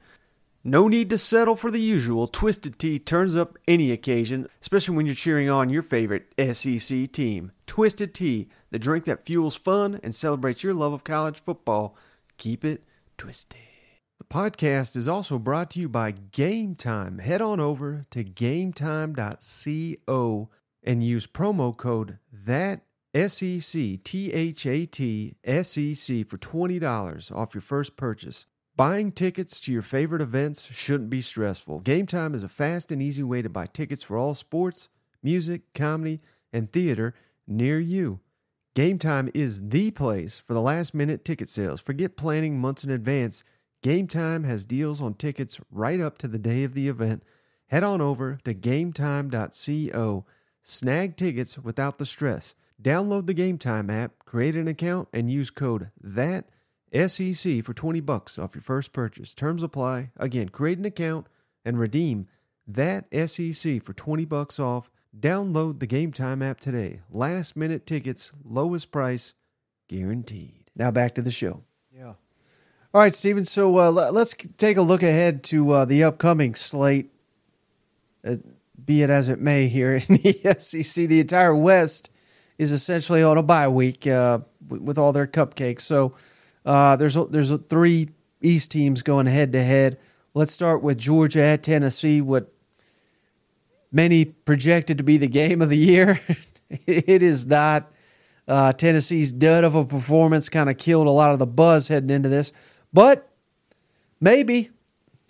[0.64, 2.28] No need to settle for the usual.
[2.28, 7.52] Twisted Tea turns up any occasion, especially when you're cheering on your favorite SEC team.
[7.68, 11.96] Twisted Tea, the drink that fuels fun and celebrates your love of college football.
[12.38, 12.84] Keep it
[13.18, 13.62] twisted.
[14.18, 17.20] The podcast is also brought to you by Game Time.
[17.20, 20.50] Head on over to gametime.co
[20.88, 22.82] and use promo code that
[23.14, 28.46] SEC T H A T S E C for $20 off your first purchase.
[28.76, 31.80] Buying tickets to your favorite events shouldn't be stressful.
[31.80, 34.88] Game Time is a fast and easy way to buy tickets for all sports,
[35.22, 36.22] music, comedy,
[36.54, 37.14] and theater
[37.48, 38.20] near you.
[38.76, 41.82] Game Time is the place for the last minute ticket sales.
[41.82, 43.44] Forget planning months in advance.
[43.82, 47.24] Game Time has deals on tickets right up to the day of the event.
[47.68, 50.26] Head on over to gametime.co.
[50.70, 52.53] Snag tickets without the stress.
[52.82, 56.45] Download the Game Time app, create an account, and use code THAT
[56.93, 59.34] SEC for 20 bucks off your first purchase.
[59.34, 60.11] Terms apply.
[60.18, 61.28] Again, create an account
[61.63, 62.28] and redeem
[62.68, 64.91] that SEC for 20 bucks off.
[65.18, 66.99] Download the Game Time app today.
[67.09, 69.36] Last minute tickets, lowest price,
[69.88, 70.65] guaranteed.
[70.76, 71.63] Now back to the show.
[71.95, 72.13] Yeah.
[72.93, 73.45] All right, Steven.
[73.45, 77.09] So uh, let's take a look ahead to uh, the upcoming slate,
[78.26, 78.36] uh,
[78.86, 81.08] be it as it may here in the SEC.
[81.08, 82.10] The entire West
[82.58, 85.82] is essentially on a bye week uh, with all their cupcakes.
[85.82, 86.16] So
[86.66, 88.10] uh, there's there's three
[88.42, 89.98] East teams going head to head.
[90.34, 92.22] Let's start with Georgia at Tennessee.
[92.22, 92.54] What
[93.92, 96.20] many projected to be the game of the year.
[96.70, 97.92] it is not.
[98.48, 102.10] Uh, Tennessee's dud of a performance kind of killed a lot of the buzz heading
[102.10, 102.54] into this.
[102.94, 103.30] But
[104.22, 104.70] maybe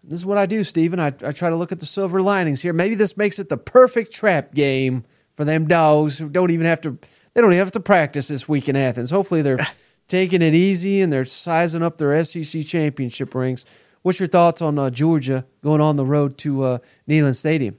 [0.07, 0.99] this is what I do, Steven.
[0.99, 2.73] I, I try to look at the silver linings here.
[2.73, 5.03] Maybe this makes it the perfect trap game
[5.35, 6.97] for them dogs who don't even have to.
[7.33, 9.11] They don't even have to practice this week in Athens.
[9.11, 9.67] Hopefully, they're
[10.07, 13.65] taking it easy and they're sizing up their SEC championship rings.
[14.01, 16.77] What's your thoughts on uh, Georgia going on the road to uh,
[17.09, 17.77] Neyland Stadium?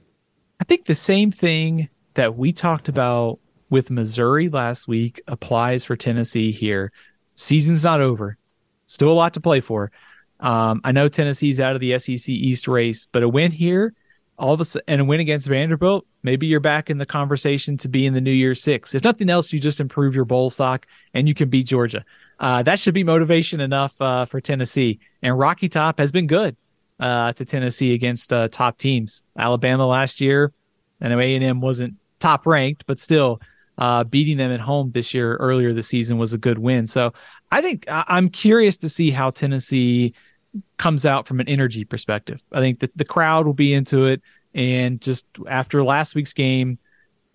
[0.59, 5.95] I think the same thing that we talked about with Missouri last week applies for
[5.95, 6.91] Tennessee here.
[7.35, 8.37] Season's not over.
[8.85, 9.91] Still a lot to play for.
[10.39, 13.93] Um, I know Tennessee's out of the SEC East race, but a win here,
[14.37, 17.77] all of a sudden, and a win against Vanderbilt, maybe you're back in the conversation
[17.77, 18.95] to be in the New Year Six.
[18.95, 22.05] If nothing else, you just improve your bowl stock and you can beat Georgia.
[22.39, 24.99] Uh, that should be motivation enough uh, for Tennessee.
[25.21, 26.55] And Rocky Top has been good
[26.99, 29.23] uh, to Tennessee against uh, top teams.
[29.37, 30.53] Alabama last year,
[31.01, 33.41] I know A&M wasn't top ranked, but still
[33.77, 36.85] uh, beating them at home this year earlier this season was a good win.
[36.85, 37.13] So
[37.51, 40.13] I think I'm curious to see how Tennessee
[40.77, 42.41] comes out from an energy perspective.
[42.51, 44.21] I think that the crowd will be into it.
[44.53, 46.79] And just after last week's game,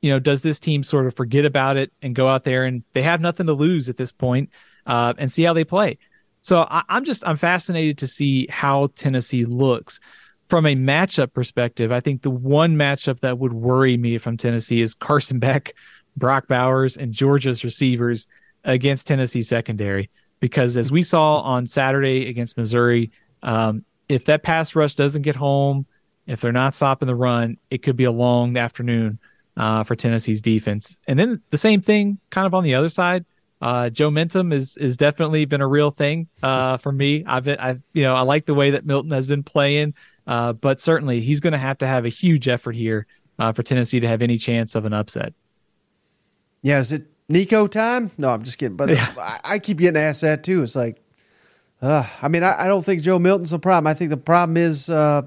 [0.01, 2.83] you know, does this team sort of forget about it and go out there and
[2.93, 4.51] they have nothing to lose at this point,
[4.87, 5.99] uh, and see how they play?
[6.41, 10.01] So I, I'm just I'm fascinated to see how Tennessee looks
[10.49, 11.91] from a matchup perspective.
[11.91, 15.73] I think the one matchup that would worry me from Tennessee is Carson Beck,
[16.17, 18.29] Brock Bowers, and Georgia's receivers
[18.65, 20.11] against Tennessee secondary.
[20.45, 23.11] Because as we saw on Saturday against Missouri,
[23.43, 25.87] um, if that pass rush doesn't get home,
[26.27, 29.19] if they're not stopping the run, it could be a long afternoon
[29.57, 30.99] uh, for Tennessee's defense.
[31.09, 33.25] And then the same thing, kind of on the other side.
[33.63, 37.25] Uh, Joe Milton is is definitely been a real thing uh, for me.
[37.27, 39.95] I've been, I you know I like the way that Milton has been playing,
[40.27, 43.07] uh, but certainly he's going to have to have a huge effort here
[43.39, 45.33] uh, for Tennessee to have any chance of an upset.
[46.61, 48.11] Yeah, is it Nico time?
[48.19, 48.77] No, I'm just kidding.
[48.77, 49.15] But yeah.
[49.19, 50.63] I, I, keep getting asked that too.
[50.63, 51.03] It's like,
[51.81, 53.87] uh, I mean, I, I, don't think Joe Milton's a problem.
[53.91, 55.23] I think the problem is uh,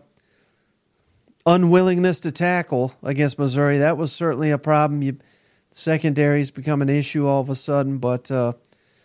[1.45, 3.79] unwillingness to tackle against Missouri.
[3.79, 5.01] That was certainly a problem.
[5.01, 5.17] You
[5.71, 8.53] secondary's become an issue all of a sudden, but uh,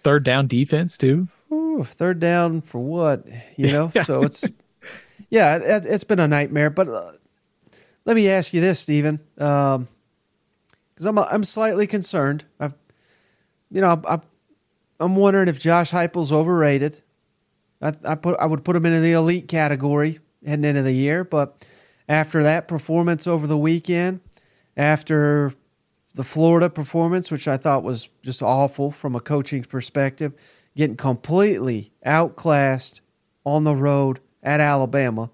[0.02, 1.28] third down defense too.
[1.50, 3.26] Ooh, third down for what?
[3.56, 4.44] You know, so it's
[5.30, 6.70] yeah, it, has been a nightmare.
[6.70, 7.12] But uh,
[8.04, 9.88] let me ask you this, Steven, because um,
[11.06, 12.44] I'm I'm slightly concerned.
[12.58, 12.74] I've,
[13.72, 14.20] you know, I,
[15.00, 17.02] I'm wondering if Josh Heupel's overrated.
[17.80, 21.24] I, I put I would put him in the elite category heading into the year,
[21.24, 21.64] but
[22.08, 24.20] after that performance over the weekend,
[24.76, 25.54] after
[26.14, 30.34] the Florida performance, which I thought was just awful from a coaching perspective,
[30.76, 33.00] getting completely outclassed
[33.44, 35.30] on the road at Alabama,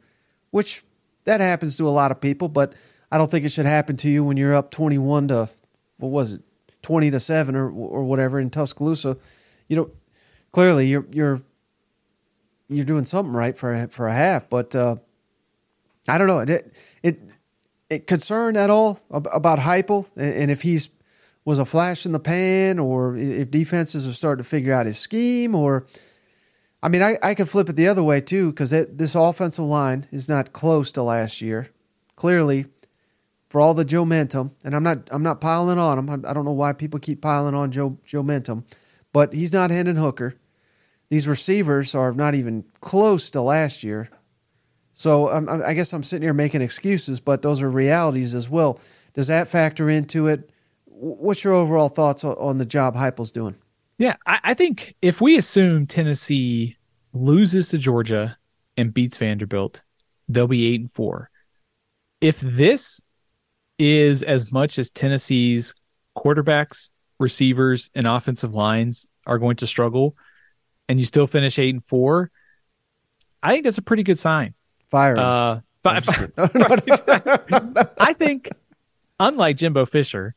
[0.51, 0.84] which
[1.24, 2.74] that happens to a lot of people, but
[3.11, 5.49] I don't think it should happen to you when you're up 21 to
[5.97, 6.43] what was it,
[6.83, 9.16] 20 to 7 or or whatever in Tuscaloosa.
[9.68, 9.91] You know,
[10.53, 11.43] clearly you're you're
[12.68, 14.97] you're doing something right for a, for a half, but uh,
[16.07, 16.41] I don't know.
[16.41, 16.72] It
[17.03, 17.20] it
[17.91, 20.91] it concerned at all about Heupel and if he's
[21.45, 24.99] was a flash in the pan or if defenses are starting to figure out his
[24.99, 25.87] scheme or
[26.83, 30.07] I mean I, I could flip it the other way too because this offensive line
[30.11, 31.70] is not close to last year.
[32.16, 32.66] Clearly,
[33.49, 36.11] for all the Joe Mentum, and I'm not I'm not piling on him.
[36.11, 38.64] I, I don't know why people keep piling on Joe Joe Mentum,
[39.12, 40.34] but he's not Hendon Hooker.
[41.11, 44.11] These receivers are not even close to last year.
[44.92, 48.80] So um, I guess I'm sitting here making excuses, but those are realities as well.
[49.14, 50.51] Does that factor into it?
[50.86, 53.55] What's your overall thoughts on the job Heupel's doing?
[53.99, 56.76] Yeah, I, I think if we assume Tennessee
[57.12, 58.36] loses to Georgia
[58.76, 59.82] and beats Vanderbilt,
[60.28, 61.30] they'll be eight and four.
[62.20, 63.01] If this
[63.79, 65.74] is as much as Tennessee's
[66.16, 70.16] quarterbacks, receivers, and offensive lines are going to struggle,
[70.89, 72.31] and you still finish eight and four,
[73.43, 74.55] I think that's a pretty good sign.
[74.89, 75.16] Fire.
[75.16, 76.01] Uh, I
[78.18, 78.51] think,
[79.20, 80.35] unlike Jimbo Fisher,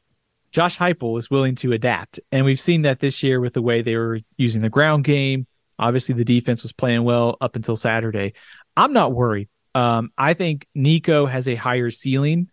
[0.51, 3.81] Josh Heupel is willing to adapt, and we've seen that this year with the way
[3.81, 5.47] they were using the ground game.
[5.79, 8.33] Obviously, the defense was playing well up until Saturday.
[8.77, 9.49] I'm not worried.
[9.73, 12.49] Um, I think Nico has a higher ceiling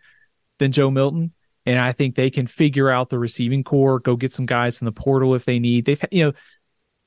[0.58, 1.32] than Joe Milton,
[1.66, 4.84] and I think they can figure out the receiving core, go get some guys in
[4.84, 5.84] the portal if they need.
[5.84, 6.32] They've, you know,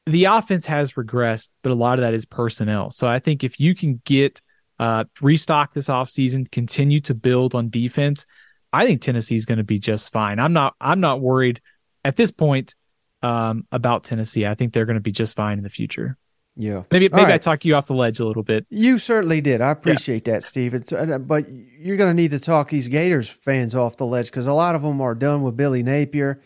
[0.05, 2.89] the offense has regressed, but a lot of that is personnel.
[2.89, 4.41] So I think if you can get
[4.79, 8.25] uh, restock this offseason, continue to build on defense,
[8.73, 10.39] I think Tennessee is going to be just fine.
[10.39, 10.75] I'm not.
[10.79, 11.61] I'm not worried
[12.03, 12.75] at this point
[13.21, 14.45] um, about Tennessee.
[14.45, 16.17] I think they're going to be just fine in the future.
[16.55, 17.33] Yeah, maybe maybe right.
[17.33, 18.65] I talk you off the ledge a little bit.
[18.69, 19.61] You certainly did.
[19.61, 20.35] I appreciate yeah.
[20.35, 20.73] that, Steve.
[20.73, 24.25] It's, uh, but you're going to need to talk these Gators fans off the ledge
[24.27, 26.41] because a lot of them are done with Billy Napier.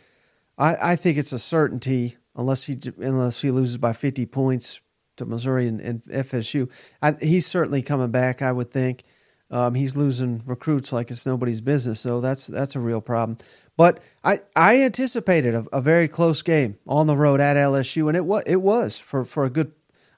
[0.58, 4.80] I, I think it's a certainty unless he unless he loses by 50 points
[5.18, 6.70] to Missouri and, and FSU.
[7.01, 8.41] I, he's certainly coming back.
[8.41, 9.03] I would think.
[9.51, 13.38] Um, he's losing recruits like it's nobody's business, so that's that's a real problem.
[13.78, 18.18] But I, I anticipated a, a, very close game on the road at LSU, and
[18.18, 19.72] it was it was for, for a good.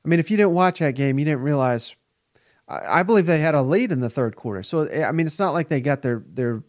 [0.08, 1.93] I mean, if you didn't watch that game, you didn't realize.
[2.70, 5.39] I, believe they had a lead in the third quarter, so eh, I mean, it's
[5.39, 6.64] not like they got their their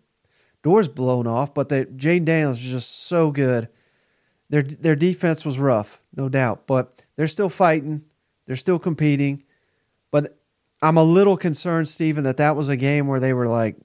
[0.64, 3.68] doors blown off, but that Jayden Daniels was just so good.
[4.50, 8.02] Their their defense was rough, no doubt, but they're still fighting.
[8.46, 9.44] They're still competing.
[10.10, 10.36] But
[10.82, 13.76] I'm a little concerned, Steven, that that was a game where they were like,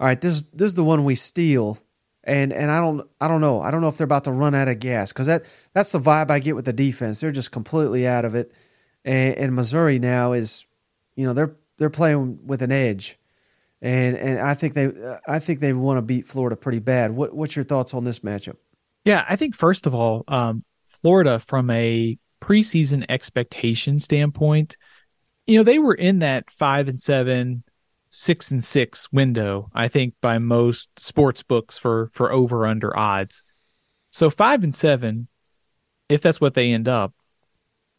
[0.00, 1.78] "All right, this this is the one we steal,"
[2.24, 4.54] and and I don't I don't know I don't know if they're about to run
[4.54, 7.20] out of gas because that that's the vibe I get with the defense.
[7.20, 8.52] They're just completely out of it,
[9.04, 10.64] and, and Missouri now is,
[11.16, 13.18] you know, they're they're playing with an edge,
[13.80, 14.92] and and I think they
[15.26, 17.12] I think they want to beat Florida pretty bad.
[17.12, 18.56] What what's your thoughts on this matchup?
[19.04, 20.64] Yeah, I think first of all, um,
[21.02, 24.76] Florida from a preseason expectation standpoint,
[25.46, 27.64] you know, they were in that five and seven,
[28.14, 33.42] six and six window, I think, by most sports books for for over under odds.
[34.10, 35.28] So five and seven,
[36.10, 37.14] if that's what they end up,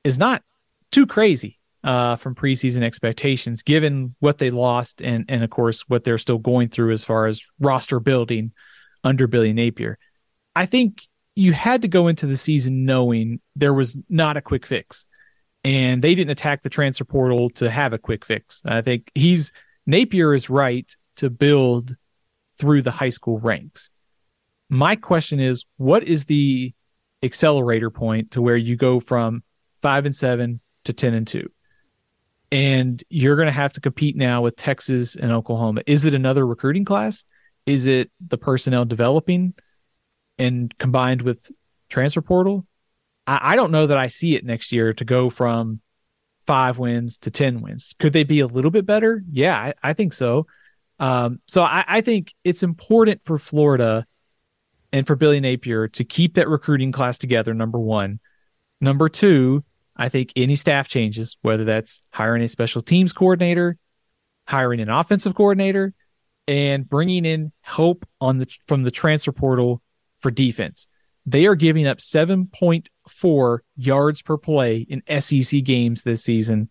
[0.03, 0.43] is not
[0.91, 6.03] too crazy uh, from preseason expectations, given what they lost and and of course what
[6.03, 8.51] they're still going through as far as roster building
[9.03, 9.97] under Billy Napier.
[10.55, 14.68] I think you had to go into the season knowing there was not a quick
[14.68, 15.07] fix.
[15.66, 18.61] And they didn't attack the transfer portal to have a quick fix.
[18.66, 19.53] I think he's
[19.86, 21.95] Napier is right to build
[22.57, 23.89] through the high school ranks.
[24.69, 26.73] My question is, what is the
[27.21, 29.43] accelerator point to where you go from
[29.81, 31.49] five and seven to 10 and two?
[32.51, 35.81] And you're going to have to compete now with Texas and Oklahoma.
[35.88, 37.25] Is it another recruiting class?
[37.65, 39.53] Is it the personnel developing?
[40.38, 41.51] and combined with
[41.89, 42.65] transfer portal,
[43.27, 45.81] I, I don't know that I see it next year to go from
[46.46, 47.96] five wins to 10 wins.
[48.00, 49.24] Could they be a little bit better?
[49.32, 50.48] Yeah, I, I think so.
[51.00, 54.06] Um, so I, I, think it's important for Florida
[54.91, 58.20] and for Billy Napier to keep that recruiting class together, number one.
[58.80, 59.64] Number two,
[59.98, 63.78] I think any staff changes, whether that's hiring a special teams coordinator,
[64.48, 65.94] hiring an offensive coordinator,
[66.48, 69.82] and bringing in help on the from the transfer portal
[70.20, 70.88] for defense.
[71.26, 76.69] They are giving up 7.4 yards per play in SEC games this season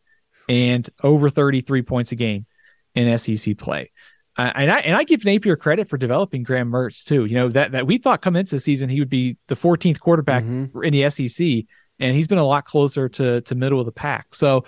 [0.49, 2.47] and over 33 points a game
[2.95, 3.91] in SEC play.
[4.37, 7.27] Uh, and I and I give Napier credit for developing Graham Mertz too.
[7.27, 10.01] You know that that we thought coming into the season he would be the 14th
[10.01, 10.83] quarterback mm-hmm.
[10.83, 11.67] in the SEC,
[11.99, 14.35] and he's been a lot closer to to middle of the pack.
[14.35, 14.65] So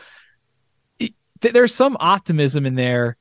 [0.99, 3.17] it, th- there's some optimism in there,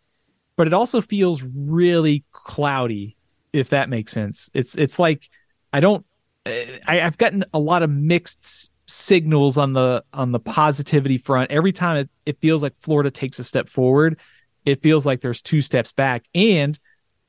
[0.57, 3.15] but it also feels really cloudy,
[3.53, 4.49] if that makes sense.
[4.53, 5.29] It's it's like
[5.71, 6.05] I don't.
[6.45, 11.51] I, I've gotten a lot of mixed signals on the on the positivity front.
[11.51, 14.19] Every time it, it feels like Florida takes a step forward,
[14.65, 16.25] it feels like there's two steps back.
[16.35, 16.77] And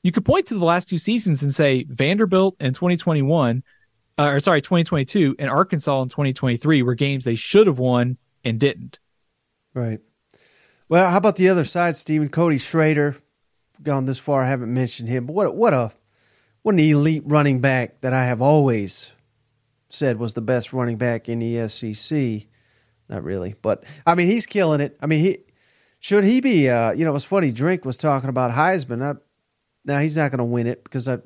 [0.03, 3.63] you could point to the last two seasons and say Vanderbilt in 2021,
[4.19, 8.61] uh, or sorry, 2022, and Arkansas in 2023 were games they should have won and
[8.61, 8.99] didn't.
[9.73, 10.01] Right.
[10.91, 12.29] Well, how about the other side, Steven?
[12.29, 13.17] Cody Schrader
[13.83, 15.27] gone this far, I haven't mentioned him.
[15.27, 15.93] But what what a
[16.65, 19.13] what an elite running back that I have always
[19.91, 22.47] said was the best running back in the SEC.
[23.07, 24.97] Not really, but I mean he's killing it.
[25.03, 25.39] I mean he
[26.01, 26.71] should he be?
[26.71, 27.53] Uh, you know, it was funny.
[27.53, 29.03] Drink was talking about Heisman.
[29.03, 29.21] I,
[29.85, 31.19] now he's not going to win it because I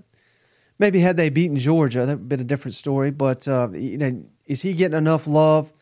[0.80, 3.12] maybe had they beaten Georgia, that would been a different story.
[3.12, 5.72] But uh, you know, is he getting enough love?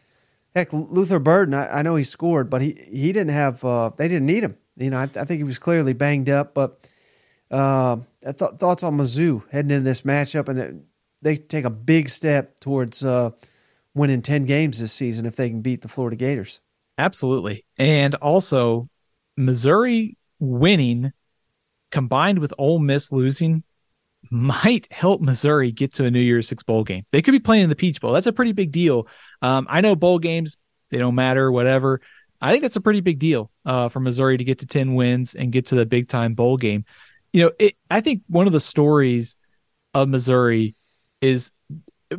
[0.55, 3.65] Heck, Luther Burden, I, I know he scored, but he he didn't have.
[3.65, 4.59] Uh, they didn't need him.
[4.77, 6.53] You know, I, I, think he was clearly banged up.
[6.53, 6.87] But
[7.51, 10.85] uh, th- thoughts on Mizzou heading into this matchup, and
[11.23, 13.31] they take a big step towards uh,
[13.95, 16.61] winning ten games this season if they can beat the Florida Gators.
[16.99, 18.89] Absolutely, and also
[19.37, 21.13] Missouri winning
[21.91, 23.63] combined with Ole Miss losing
[24.31, 27.05] might help Missouri get to a New Year's Six bowl game.
[27.11, 28.13] They could be playing in the Peach Bowl.
[28.13, 29.07] That's a pretty big deal.
[29.41, 30.57] Um, I know bowl games
[30.91, 32.01] they don't matter, whatever.
[32.41, 35.35] I think that's a pretty big deal uh, for Missouri to get to ten wins
[35.35, 36.85] and get to the big time bowl game.
[37.37, 39.37] You know, it, I think one of the stories
[39.93, 40.75] of Missouri
[41.21, 41.53] is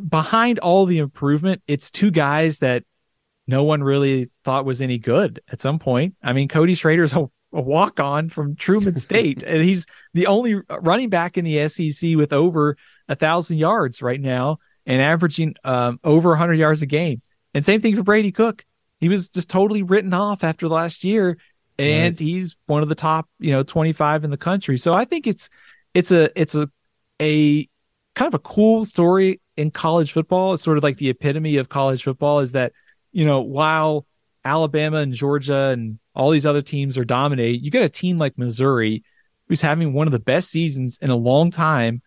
[0.08, 1.60] behind all the improvement.
[1.66, 2.84] It's two guys that
[3.44, 6.14] no one really thought was any good at some point.
[6.22, 10.60] I mean, Cody Schrader's a a walk on from Truman State, and he's the only
[10.70, 12.76] running back in the SEC with over
[13.08, 17.22] a thousand yards right now and averaging um, over 100 yards a game.
[17.54, 18.64] And same thing for Brady Cook.
[19.00, 21.38] He was just totally written off after last year,
[21.78, 22.26] and right.
[22.26, 24.78] he's one of the top, you know, 25 in the country.
[24.78, 25.48] So I think it's
[25.94, 26.68] it's a it's a
[27.20, 27.66] a
[28.14, 30.54] kind of a cool story in college football.
[30.54, 32.72] It's sort of like the epitome of college football is that
[33.12, 34.06] you know while
[34.44, 37.62] Alabama and Georgia and all these other teams are dominating.
[37.62, 39.04] You got a team like Missouri
[39.46, 42.02] who's having one of the best seasons in a long time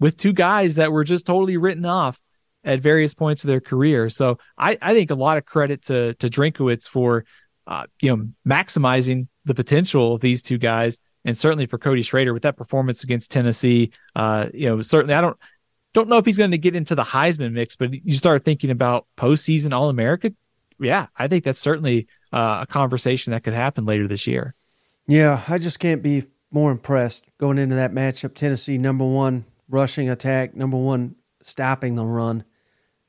[0.00, 2.20] with two guys that were just totally written off
[2.62, 4.08] at various points of their career.
[4.08, 7.24] So I, I think a lot of credit to to Drinkwitz for
[7.66, 12.32] uh, you know maximizing the potential of these two guys, and certainly for Cody Schrader
[12.32, 13.92] with that performance against Tennessee.
[14.14, 15.38] Uh, you know, certainly I don't
[15.92, 18.70] don't know if he's going to get into the Heisman mix, but you start thinking
[18.70, 20.32] about postseason All America.
[20.78, 24.54] Yeah, I think that's certainly uh, a conversation that could happen later this year.
[25.06, 28.34] Yeah, I just can't be more impressed going into that matchup.
[28.34, 32.44] Tennessee, number one rushing attack, number one stopping the run,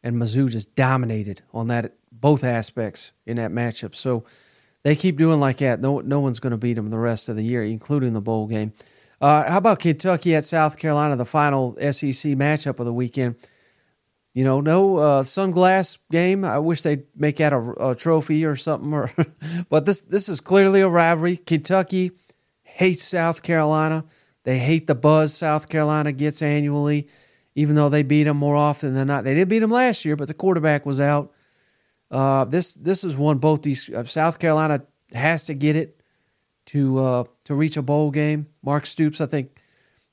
[0.04, 3.96] and Mizzou just dominated on that both aspects in that matchup.
[3.96, 4.26] So
[4.86, 5.82] they keep doing like that.
[5.82, 8.46] No, no one's going to beat them the rest of the year, including the bowl
[8.46, 8.72] game.
[9.20, 13.36] Uh, how about Kentucky at South Carolina, the final SEC matchup of the weekend?
[14.36, 16.46] You know, no uh, sunglass game.
[16.46, 18.94] I wish they'd make that a, a trophy or something.
[18.94, 19.10] Or,
[19.70, 21.38] but this this is clearly a rivalry.
[21.38, 22.12] Kentucky
[22.62, 24.06] hates South Carolina.
[24.44, 27.08] They hate the buzz South Carolina gets annually,
[27.56, 29.24] even though they beat them more often than not.
[29.24, 31.32] They did beat them last year, but the quarterback was out.
[32.12, 34.84] Uh, this this is one both these uh, South Carolina
[35.14, 36.00] has to get it
[36.68, 38.48] to uh, to reach a bowl game.
[38.64, 39.60] Mark Stoops, I think,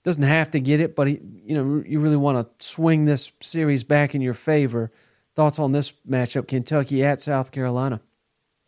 [0.04, 3.32] doesn't have to get it, but he, you know, you really want to swing this
[3.40, 4.90] series back in your favor.
[5.34, 8.00] Thoughts on this matchup, Kentucky at South Carolina?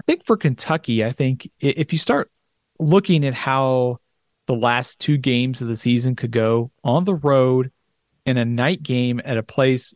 [0.01, 2.31] I think for Kentucky, I think if you start
[2.79, 3.99] looking at how
[4.47, 7.71] the last two games of the season could go on the road
[8.27, 9.95] in a night game at a place,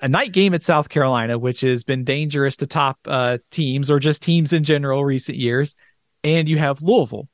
[0.00, 3.98] a night game at South Carolina, which has been dangerous to top uh, teams or
[3.98, 5.76] just teams in general recent years,
[6.24, 7.28] and you have Louisville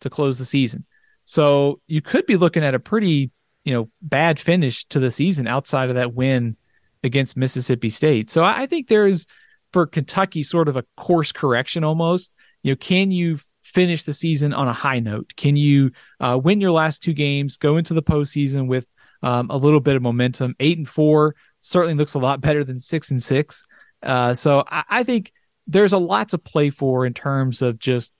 [0.00, 0.84] to close the season.
[1.24, 3.30] So you could be looking at a pretty,
[3.64, 6.56] you know, bad finish to the season outside of that win
[7.02, 8.30] against Mississippi State.
[8.30, 9.26] So I think there's
[9.72, 12.34] for Kentucky sort of a course correction almost.
[12.62, 15.34] You know, can you finish the season on a high note?
[15.36, 15.90] Can you
[16.20, 18.86] uh, win your last two games, go into the postseason with
[19.22, 20.54] um, a little bit of momentum?
[20.60, 21.34] Eight and four
[21.66, 23.64] certainly looks a lot better than six and six.
[24.02, 25.32] Uh, so I, I think
[25.66, 28.12] there's a lot to play for in terms of just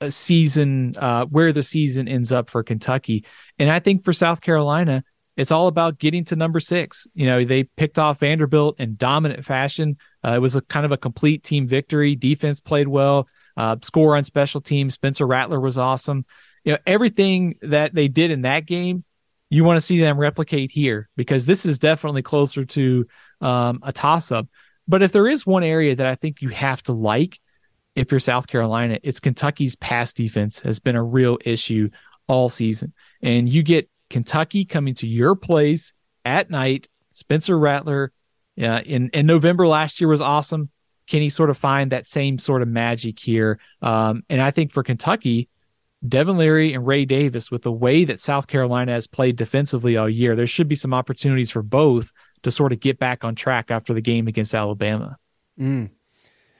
[0.00, 3.26] a season uh, where the season ends up for Kentucky.
[3.58, 5.04] And I think for South Carolina,
[5.36, 7.06] it's all about getting to number six.
[7.12, 9.98] You know, they picked off Vanderbilt in dominant fashion.
[10.24, 12.16] Uh, it was a kind of a complete team victory.
[12.16, 13.28] Defense played well.
[13.58, 14.94] Uh, score on special teams.
[14.94, 16.24] Spencer Rattler was awesome.
[16.64, 19.04] You know, everything that they did in that game,
[19.50, 23.06] you want to see them replicate here because this is definitely closer to
[23.40, 24.46] um, a toss up.
[24.86, 27.38] But if there is one area that I think you have to like,
[27.96, 31.90] if you're South Carolina, it's Kentucky's pass defense has been a real issue
[32.28, 32.92] all season.
[33.22, 35.92] And you get Kentucky coming to your place
[36.24, 36.88] at night.
[37.12, 38.12] Spencer Rattler
[38.60, 40.70] uh, in, in November last year was awesome.
[41.08, 43.58] Can he sort of find that same sort of magic here?
[43.82, 45.48] Um, and I think for Kentucky,
[46.06, 50.08] Devin Leary and Ray Davis, with the way that South Carolina has played defensively all
[50.08, 52.10] year, there should be some opportunities for both
[52.42, 55.18] to sort of get back on track after the game against Alabama.
[55.58, 55.90] Mm.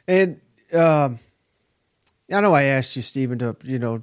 [0.06, 0.40] And
[0.74, 1.18] um,
[2.30, 4.02] I know I asked you, Steven, to you know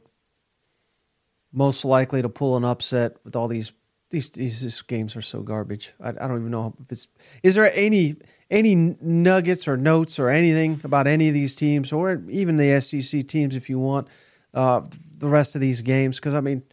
[1.54, 3.72] most likely to pull an upset with all these
[4.10, 5.94] these these, games are so garbage.
[6.02, 7.08] I, I don't even know if it's.
[7.44, 8.16] Is there any
[8.50, 13.28] any nuggets or notes or anything about any of these teams or even the SEC
[13.28, 14.08] teams if you want
[14.54, 14.82] uh,
[15.18, 16.18] the rest of these games?
[16.18, 16.64] Because I mean,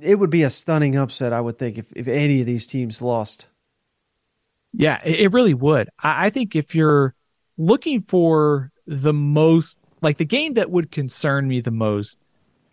[0.00, 1.32] it would be a stunning upset.
[1.32, 3.46] I would think if if any of these teams lost.
[4.72, 5.88] Yeah, it really would.
[6.02, 7.14] I think if you're
[7.56, 12.18] looking for the most, like the game that would concern me the most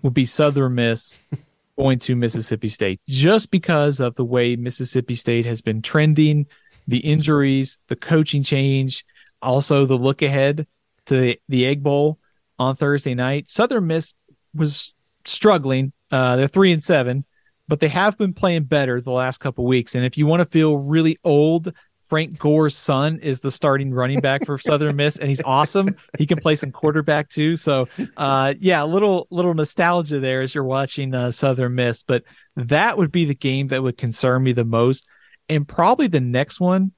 [0.02, 1.18] would be Southern Miss
[1.78, 6.46] going to Mississippi State just because of the way Mississippi State has been trending,
[6.88, 9.06] the injuries, the coaching change,
[9.42, 10.68] also the look ahead
[11.06, 12.20] to the, the Egg Bowl
[12.60, 13.50] on Thursday night.
[13.50, 14.16] Southern Miss
[14.54, 14.94] was
[15.26, 15.94] struggling.
[16.12, 17.26] Uh, they're three and seven,
[17.68, 19.96] but they have been playing better the last couple weeks.
[19.96, 21.74] And if you want to feel really old,
[22.04, 25.96] Frank Gore's son is the starting running back for Southern Miss, and he's awesome.
[26.18, 27.56] He can play some quarterback too.
[27.56, 27.88] So,
[28.18, 32.04] uh, yeah, a little little nostalgia there as you're watching uh, Southern Miss.
[32.04, 32.24] But
[32.56, 35.08] that would be the game that would concern me the most,
[35.50, 36.92] and probably the next one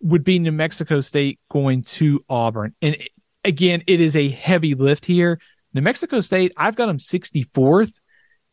[0.00, 2.74] would be New Mexico State going to Auburn.
[2.82, 2.96] And
[3.44, 5.38] again, it is a heavy lift here.
[5.74, 7.92] New Mexico State, I've got them 64th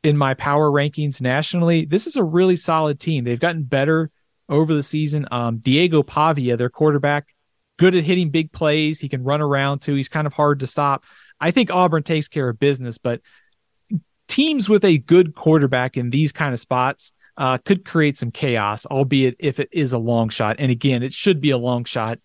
[0.04, 1.86] in my power rankings nationally.
[1.86, 3.24] This is a really solid team.
[3.24, 4.10] They've gotten better
[4.48, 5.28] over the season.
[5.32, 7.28] Um, Diego Pavia, their quarterback,
[7.78, 9.00] good at hitting big plays.
[9.00, 9.96] He can run around too.
[9.96, 11.04] He's kind of hard to stop.
[11.40, 13.22] I think Auburn takes care of business, but
[14.28, 18.86] teams with a good quarterback in these kind of spots uh, could create some chaos,
[18.86, 20.58] albeit if it is a long shot.
[20.60, 22.20] And again, it should be a long shot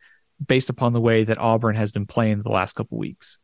[0.46, 3.38] based upon the way that Auburn has been playing the last couple weeks.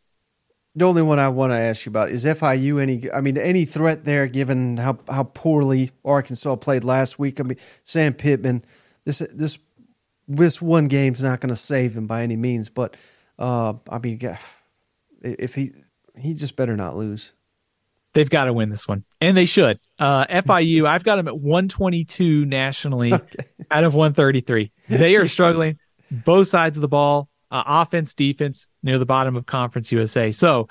[0.74, 2.80] The only one I want to ask you about is FIU.
[2.80, 7.40] Any, I mean, any threat there, given how how poorly Arkansas played last week.
[7.40, 8.64] I mean, Sam Pittman,
[9.04, 9.58] this this
[10.28, 12.68] this one game's not going to save him by any means.
[12.68, 12.96] But
[13.36, 14.20] uh, I mean,
[15.22, 15.72] if he
[16.16, 17.32] he just better not lose.
[18.12, 19.78] They've got to win this one, and they should.
[19.98, 23.44] Uh, FIU, I've got them at 122 nationally okay.
[23.70, 24.72] out of 133.
[24.88, 25.78] They are struggling
[26.10, 30.30] both sides of the ball uh, offense, defense near the bottom of Conference USA.
[30.30, 30.68] So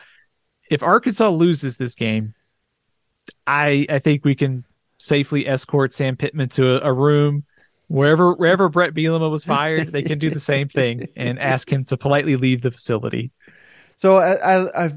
[0.69, 2.33] if Arkansas loses this game,
[3.45, 4.63] I I think we can
[4.97, 7.43] safely escort Sam Pittman to a, a room
[7.87, 9.91] wherever wherever Bret Bielema was fired.
[9.91, 13.31] They can do the same thing and ask him to politely leave the facility.
[13.97, 14.95] So I, I I've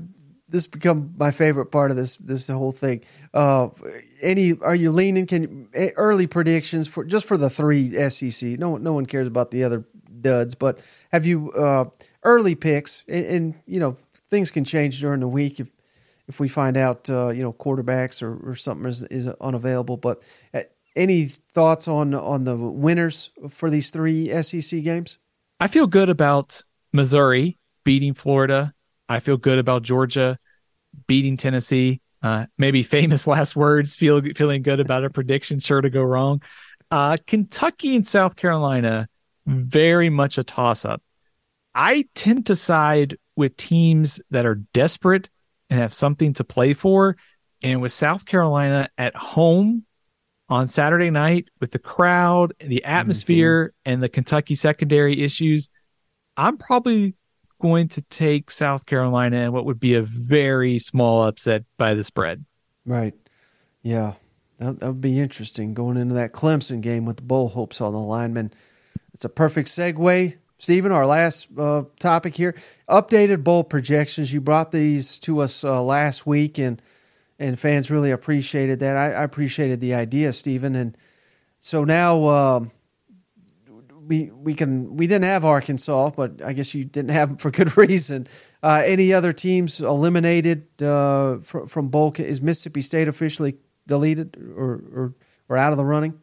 [0.49, 3.03] this become my favorite part of this this whole thing.
[3.35, 3.69] Uh,
[4.21, 5.27] any are you leaning?
[5.27, 8.59] Can eh, early predictions for just for the three SEC?
[8.59, 9.85] No no one cares about the other
[10.23, 11.87] duds, but have you uh,
[12.23, 13.05] early picks?
[13.09, 13.97] And, and, you know
[14.33, 15.71] things can change during the week if
[16.27, 19.99] if we find out uh, you know quarterbacks or, or something is, is unavailable.
[19.99, 20.23] But
[20.55, 20.61] uh,
[20.97, 25.19] any thoughts on on the winners for these three SEC games?
[25.61, 26.63] I feel good about
[26.93, 28.73] Missouri beating Florida.
[29.09, 30.39] I feel good about Georgia
[31.07, 32.01] beating Tennessee.
[32.23, 33.97] Uh, maybe famous last words.
[33.97, 36.43] Feel feeling good about a prediction, sure to go wrong.
[36.91, 39.09] Uh, Kentucky and South Carolina
[39.47, 41.03] very much a toss up.
[41.75, 45.31] I tend to side with teams that are desperate
[45.71, 47.17] and have something to play for.
[47.63, 49.85] And with South Carolina at home
[50.49, 53.93] on Saturday night with the crowd, and the atmosphere, mm-hmm.
[53.93, 55.71] and the Kentucky secondary issues,
[56.37, 57.15] I'm probably
[57.61, 62.05] going to take South Carolina and what would be a very small upset by the
[62.05, 62.45] spread.
[62.85, 63.15] Right.
[63.83, 64.15] Yeah.
[64.59, 67.99] That, would be interesting going into that Clemson game with the bowl hopes on the
[67.99, 68.53] lineman.
[69.23, 70.37] It's a perfect segue.
[70.59, 72.57] Steven, our last uh, topic here
[72.89, 74.33] updated bowl projections.
[74.33, 76.83] You brought these to us uh, last week, and
[77.39, 78.97] and fans really appreciated that.
[78.97, 80.75] I, I appreciated the idea, Steven.
[80.75, 80.99] And
[81.61, 82.65] so now uh,
[84.09, 87.53] we we can we didn't have Arkansas, but I guess you didn't have them for
[87.53, 88.27] good reason.
[88.61, 92.13] Uh, any other teams eliminated uh, from, from bowl?
[92.19, 93.55] Is Mississippi State officially
[93.87, 95.15] deleted or, or
[95.49, 96.19] or out of the running?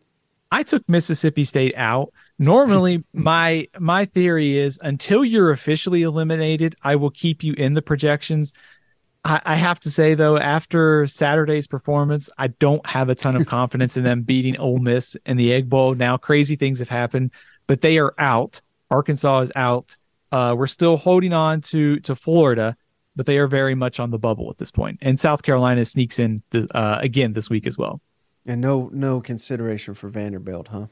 [0.51, 2.11] I took Mississippi State out.
[2.41, 7.81] Normally, my my theory is until you're officially eliminated, I will keep you in the
[7.81, 8.53] projections.
[9.25, 13.45] I, I, have to say though, after Saturday's performance, I don't have a ton of
[13.57, 15.95] confidence in them beating Ole Miss in the Egg Bowl.
[15.95, 17.31] Now, crazy things have happened,
[17.67, 18.61] but they are out.
[18.89, 19.97] Arkansas is out.
[20.31, 22.77] Uh, we're still holding on to to Florida,
[23.17, 24.99] but they are very much on the bubble at this point.
[25.01, 27.99] And South Carolina sneaks in the, uh, again this week as well.
[28.45, 30.87] And no no consideration for Vanderbilt, huh?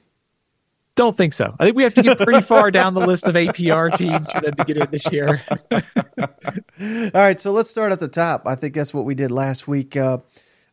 [0.98, 1.56] Don't think so.
[1.60, 4.42] I think we have to get pretty far down the list of APR teams for
[4.42, 5.44] them to get in this year.
[5.72, 8.44] All right, so let's start at the top.
[8.48, 9.96] I think that's what we did last week.
[9.96, 10.18] Uh,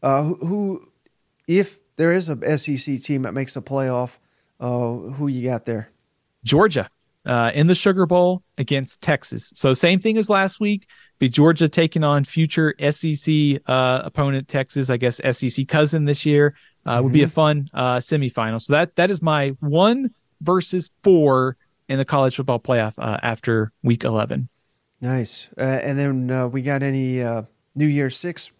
[0.03, 0.89] uh, who,
[1.47, 4.17] if there is a SEC team that makes a playoff,
[4.61, 5.91] uh, who you got there?
[6.43, 6.89] Georgia
[7.27, 9.53] uh, in the Sugar Bowl against Texas.
[9.55, 10.89] So same thing as last week
[11.19, 13.35] Be Georgia taking on future SEC
[13.67, 16.55] uh, opponent Texas, I guess SEC cousin this year.
[16.87, 18.61] Uh, Would be a fun uh, semifinal.
[18.61, 20.11] So that that is my one
[20.43, 21.57] versus four
[21.89, 24.49] in the college football playoff uh, after week eleven.
[25.01, 25.49] Nice.
[25.59, 27.43] Uh, and then uh, we got any uh,
[27.75, 28.53] New Year Six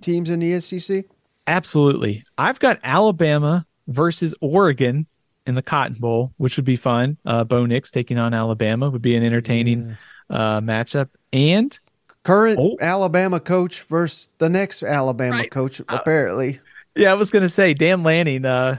[0.00, 1.04] teams in the SEC?
[1.46, 2.22] Absolutely.
[2.38, 5.06] I've got Alabama versus Oregon
[5.46, 7.16] in the Cotton Bowl, which would be fun.
[7.26, 9.96] Uh, Bo Nix taking on Alabama would be an entertaining
[10.30, 11.08] uh, matchup.
[11.32, 11.78] And
[12.22, 12.76] Current Oh.
[12.80, 15.50] Alabama coach versus the next Alabama Right.
[15.50, 16.60] coach, apparently.
[16.96, 18.78] Yeah, I was going to say Dan Lanning uh,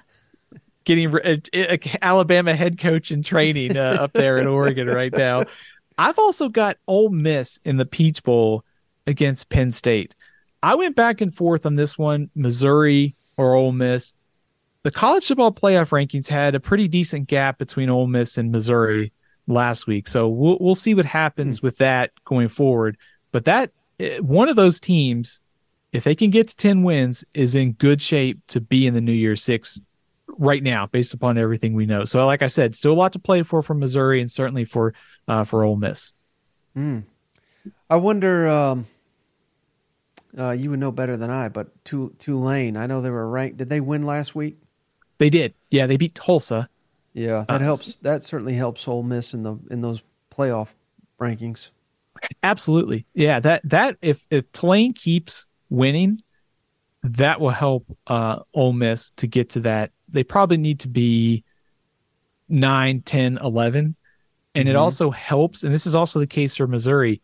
[0.85, 5.13] getting re- uh, uh, Alabama head coach in training uh, up there in Oregon right
[5.13, 5.43] now.
[5.97, 8.63] I've also got Ole Miss in the Peach Bowl
[9.07, 10.15] against Penn State.
[10.61, 14.13] I went back and forth on this one, Missouri or Ole Miss.
[14.83, 19.11] The college football playoff rankings had a pretty decent gap between Ole Miss and Missouri
[19.47, 22.97] last week, so we'll we'll see what happens with that going forward.
[23.31, 25.39] But that eh, one of those teams,
[25.95, 29.01] if they can get to ten wins, is in good shape to be in the
[29.01, 29.80] New Year's Six
[30.38, 32.05] right now, based upon everything we know.
[32.05, 34.93] So, like I said, still a lot to play for for Missouri and certainly for
[35.27, 36.11] uh, for Ole Miss.
[36.76, 38.47] I wonder.
[38.47, 38.85] Um,
[40.38, 42.76] uh, you would know better than I, but Tulane.
[42.76, 43.57] I know they were ranked.
[43.57, 44.57] Did they win last week?
[45.17, 46.67] They did, yeah, they beat Tulsa.
[47.13, 47.95] Yeah, that Uh, helps.
[47.97, 50.73] That certainly helps Ole Miss in the in those playoff
[51.22, 51.69] rankings.
[52.43, 53.05] Absolutely.
[53.13, 56.22] Yeah, that that if if Tulane keeps winning,
[57.03, 59.91] that will help uh Ole Miss to get to that.
[60.10, 61.43] They probably need to be
[62.49, 63.95] 9, 10, 11.
[64.53, 64.80] And it Mhm.
[64.80, 67.22] also helps, and this is also the case for Missouri.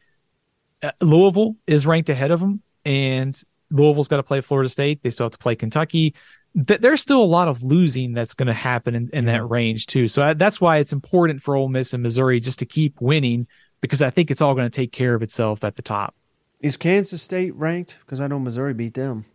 [0.84, 5.02] Uh, Louisville is ranked ahead of them, and Louisville's got to play Florida State.
[5.02, 6.14] They still have to play Kentucky.
[6.68, 9.86] Th- there's still a lot of losing that's going to happen in, in that range
[9.86, 10.08] too.
[10.10, 13.48] So I, that's why it's important for Ole Miss and Missouri just to keep winning
[13.80, 16.14] because I think it's all going to take care of itself at the top.
[16.62, 17.98] Is Kansas State ranked?
[18.06, 19.26] Because I know Missouri beat them.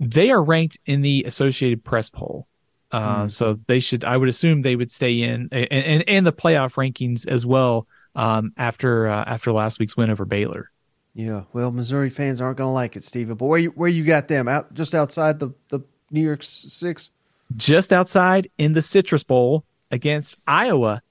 [0.00, 2.46] They are ranked in the Associated Press poll.
[2.90, 6.32] Uh, So they should, I would assume they would stay in and, and, and the
[6.32, 10.70] playoff rankings as well um, after uh, after last week's win over Baylor.
[11.14, 11.44] Yeah.
[11.52, 13.36] Well, Missouri fans aren't going to like it, Steven.
[13.36, 15.80] But where you where you got them out just outside the the
[16.10, 17.10] New York Six?
[17.56, 21.02] Just outside in the Citrus Bowl against Iowa.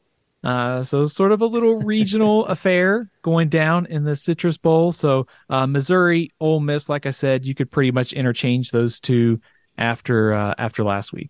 [0.43, 4.91] Uh, so sort of a little regional affair going down in the Citrus Bowl.
[4.91, 9.39] So uh, Missouri, Ole Miss, like I said, you could pretty much interchange those two
[9.77, 11.29] after uh, after last week.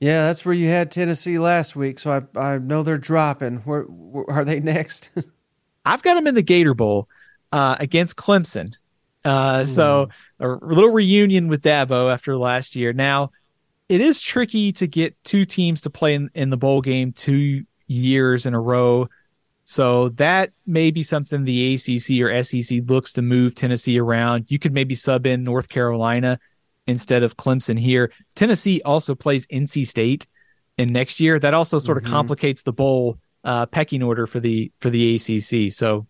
[0.00, 1.98] Yeah, that's where you had Tennessee last week.
[1.98, 3.58] So I I know they're dropping.
[3.58, 5.10] Where, where are they next?
[5.84, 7.08] I've got them in the Gator Bowl
[7.52, 8.76] uh, against Clemson.
[9.24, 10.08] Uh, so
[10.38, 12.92] a little reunion with Dabo after last year.
[12.92, 13.32] Now,
[13.88, 17.64] it is tricky to get two teams to play in, in the bowl game two
[17.90, 19.08] years in a row.
[19.64, 24.46] So that may be something the ACC or SEC looks to move Tennessee around.
[24.48, 26.38] You could maybe sub in North Carolina
[26.86, 28.12] instead of Clemson here.
[28.34, 30.26] Tennessee also plays NC State
[30.78, 31.38] in next year.
[31.38, 35.72] That also sort of complicates the bowl uh, pecking order for the for the ACC.
[35.72, 36.06] So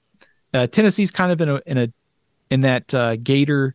[0.55, 1.93] uh, Tennessee's kind of in a in a
[2.51, 3.75] in that uh, Gator,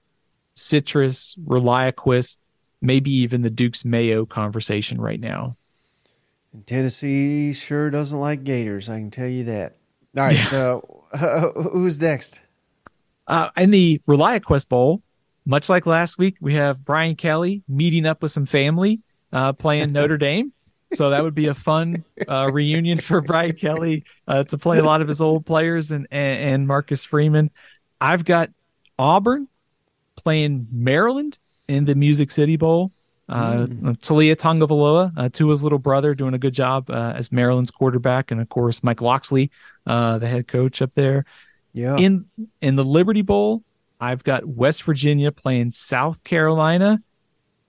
[0.56, 2.38] Citrus, ReliaQuest,
[2.82, 5.58] maybe even the Duke's Mayo conversation right now.
[6.66, 8.90] Tennessee sure doesn't like Gators.
[8.90, 9.78] I can tell you that.
[10.18, 10.54] All right.
[10.54, 10.82] Uh,
[11.72, 12.42] who's next?
[13.28, 15.02] Uh, in the ReliaQuest Bowl,
[15.46, 19.02] much like last week, we have Brian Kelly meeting up with some family
[19.32, 20.52] uh, playing Notre Dame.
[20.94, 24.84] So that would be a fun uh, reunion for Brian Kelly uh, to play a
[24.84, 27.50] lot of his old players and, and and Marcus Freeman.
[28.00, 28.52] I've got
[28.98, 29.48] Auburn
[30.16, 31.38] playing Maryland
[31.68, 32.92] in the Music City Bowl.
[33.28, 33.66] Uh,
[33.98, 38.40] Taulia Tagovailoa, uh, Tua's little brother, doing a good job uh, as Maryland's quarterback, and
[38.40, 39.50] of course Mike Locksley,
[39.88, 41.26] uh, the head coach up there.
[41.74, 41.98] Yeah.
[41.98, 42.26] In
[42.62, 43.64] in the Liberty Bowl,
[44.00, 47.02] I've got West Virginia playing South Carolina.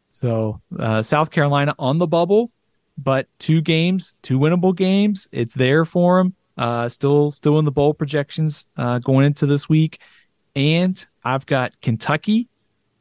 [0.08, 2.50] So uh, South Carolina on the bubble,
[2.98, 5.28] but two games, two winnable games.
[5.32, 6.34] It's there for them.
[6.56, 10.00] Uh, still, still in the bowl projections uh, going into this week,
[10.54, 12.48] and I've got Kentucky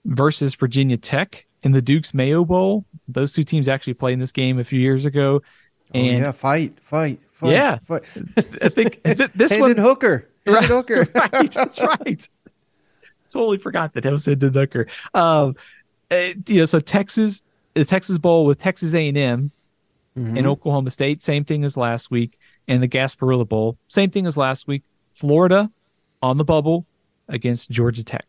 [0.03, 2.85] versus Virginia Tech in the Duke's Mayo Bowl.
[3.09, 5.41] Those two teams actually played in this game a few years ago,
[5.93, 6.31] oh, yeah.
[6.31, 7.51] Fight, fight, fight.
[7.51, 7.79] Yeah.
[7.85, 8.03] Fight.
[8.61, 10.29] I think th- this Hendon one Hooker.
[10.45, 11.07] Hendon Right, Hooker.
[11.15, 12.29] right, that's right.
[13.29, 14.87] totally forgot that that was Hendon Hooker.
[15.13, 15.55] Um,
[16.11, 17.41] uh, you know, so Texas,
[17.73, 19.51] the Texas Bowl with Texas A and M
[20.17, 20.37] Mm-hmm.
[20.37, 22.39] and Oklahoma State, same thing as last week,
[22.69, 24.81] and the Gasparilla Bowl, same thing as last week.
[25.13, 25.69] Florida
[26.21, 26.85] on the bubble
[27.27, 28.25] against Georgia Tech.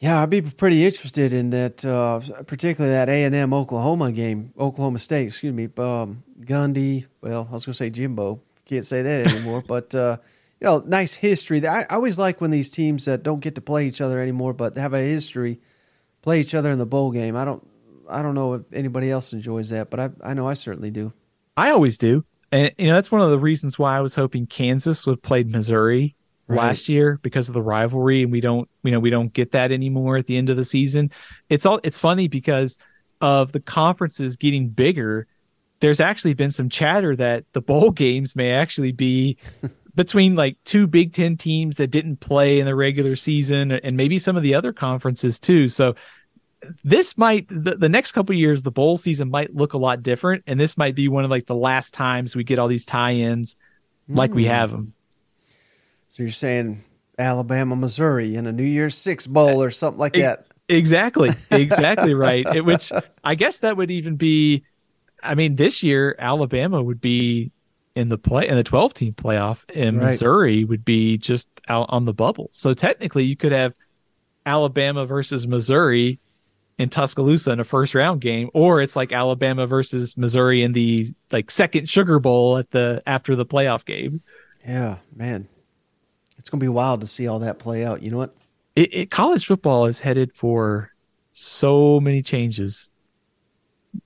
[0.00, 4.54] Yeah, I'd be pretty interested in that, uh, particularly that A and M Oklahoma game,
[4.58, 5.26] Oklahoma State.
[5.26, 7.06] Excuse me, um, Gundy.
[7.20, 8.40] Well, I was going to say Jimbo.
[8.64, 9.62] Can't say that anymore.
[9.68, 10.16] but uh,
[10.58, 11.66] you know, nice history.
[11.66, 14.54] I, I always like when these teams that don't get to play each other anymore,
[14.54, 15.60] but have a history,
[16.22, 17.36] play each other in the bowl game.
[17.36, 17.66] I don't,
[18.08, 21.12] I don't know if anybody else enjoys that, but I, I know I certainly do.
[21.58, 24.46] I always do, and you know that's one of the reasons why I was hoping
[24.46, 26.16] Kansas would play Missouri
[26.50, 26.68] right.
[26.68, 29.72] last year because of the rivalry, and we don't, you know, we don't get that
[29.72, 31.10] anymore at the end of the season.
[31.48, 32.78] It's all, it's funny because
[33.20, 35.26] of the conferences getting bigger.
[35.80, 39.38] There's actually been some chatter that the bowl games may actually be
[39.94, 44.18] between like two Big Ten teams that didn't play in the regular season and maybe
[44.18, 45.68] some of the other conferences too.
[45.68, 45.94] So
[46.84, 50.44] this might the, the next couple years the bowl season might look a lot different
[50.46, 53.54] and this might be one of like the last times we get all these tie-ins
[54.08, 54.16] mm.
[54.16, 54.50] like we hmm.
[54.50, 54.92] have them.
[56.20, 56.84] So you're saying
[57.18, 60.44] Alabama, Missouri in a New Year's Six bowl or something like that.
[60.68, 61.30] Exactly.
[61.50, 62.46] Exactly right.
[62.54, 62.92] It, which
[63.24, 64.62] I guess that would even be
[65.22, 67.52] I mean this year Alabama would be
[67.94, 70.08] in the play in the 12 team playoff and right.
[70.08, 72.50] Missouri would be just out on the bubble.
[72.52, 73.72] So technically you could have
[74.44, 76.18] Alabama versus Missouri
[76.76, 81.06] in Tuscaloosa in a first round game or it's like Alabama versus Missouri in the
[81.32, 84.20] like second Sugar Bowl at the after the playoff game.
[84.66, 85.48] Yeah, man.
[86.40, 88.02] It's going to be wild to see all that play out.
[88.02, 88.34] You know what?
[88.74, 90.90] It, it, college football is headed for
[91.34, 92.90] so many changes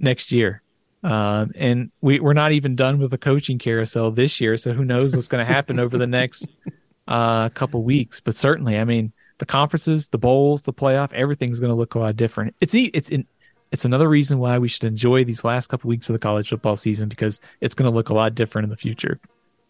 [0.01, 0.61] next year.
[1.05, 4.57] Uh, and we, we're not even done with the coaching carousel this year.
[4.57, 6.51] So who knows what's going to happen over the next
[7.09, 8.19] uh, couple weeks.
[8.19, 12.01] But certainly, I mean, the conferences, the bowls, the playoff, everything's going to look a
[12.01, 12.57] lot different.
[12.61, 13.29] It's it's in,
[13.71, 16.75] it's another reason why we should enjoy these last couple weeks of the college football
[16.75, 19.21] season because it's going to look a lot different in the future.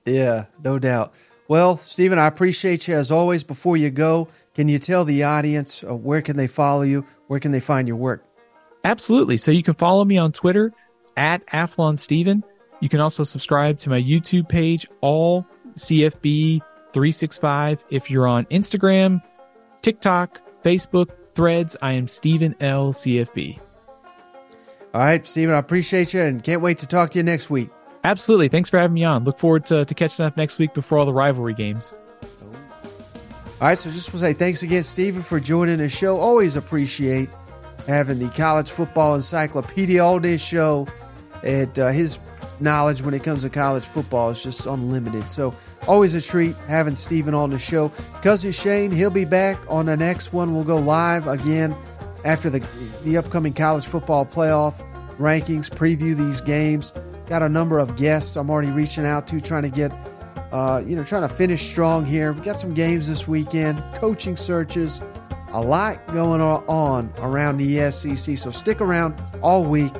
[0.07, 1.13] Yeah, no doubt.
[1.47, 3.43] Well, Steven, I appreciate you as always.
[3.43, 7.05] Before you go, can you tell the audience uh, where can they follow you?
[7.27, 8.25] Where can they find your work?
[8.85, 9.37] Absolutely.
[9.37, 10.73] So you can follow me on Twitter
[11.17, 12.45] at Athlon Steven.
[12.81, 15.47] You can also subscribe to my YouTube page, all
[15.77, 16.61] CFB
[16.93, 17.85] 365.
[17.91, 19.23] If you're on Instagram,
[19.83, 22.93] TikTok, Facebook, Threads, I am Steven L.
[22.93, 23.59] CFB.
[24.95, 27.71] All right, Steven, I appreciate you and can't wait to talk to you next week.
[28.05, 28.49] Absolutely.
[28.49, 29.25] Thanks for having me on.
[29.25, 31.97] Look forward to, to catching up next week before all the rivalry games.
[33.61, 36.19] All right, so just want to say thanks again, Steven, for joining the show.
[36.19, 37.31] Always appreciate
[37.87, 40.87] having the college football encyclopedia all day show
[41.43, 42.19] and uh, his
[42.61, 45.31] knowledge when it comes to college football is just unlimited.
[45.31, 45.55] So
[45.87, 47.91] always a treat having Steven on the show.
[48.23, 50.55] Cousin Shane, he'll be back on the next one.
[50.55, 51.75] We'll go live again
[52.25, 52.61] after the
[53.05, 54.75] the upcoming college football playoff
[55.19, 56.93] rankings, preview these games.
[57.27, 59.93] Got a number of guests I'm already reaching out to, trying to get,
[60.53, 62.33] uh, you know, trying to finish strong here.
[62.33, 65.01] We got some games this weekend, coaching searches,
[65.53, 68.37] a lot going on around the SEC.
[68.37, 69.93] So stick around all week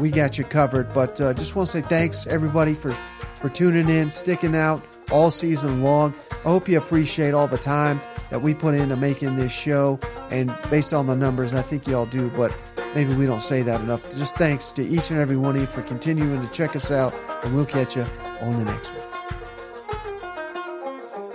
[0.00, 0.92] we got you covered.
[0.92, 2.92] But uh, just want to say thanks everybody for
[3.40, 6.14] for tuning in, sticking out all season long.
[6.30, 8.00] I hope you appreciate all the time
[8.30, 9.98] that we put into making this show.
[10.30, 12.30] And based on the numbers, I think you all do.
[12.30, 12.56] But
[12.94, 14.08] maybe we don't say that enough.
[14.16, 17.14] Just thanks to each and every one of you for continuing to check us out.
[17.44, 18.04] And we'll catch you
[18.40, 19.06] on the next one.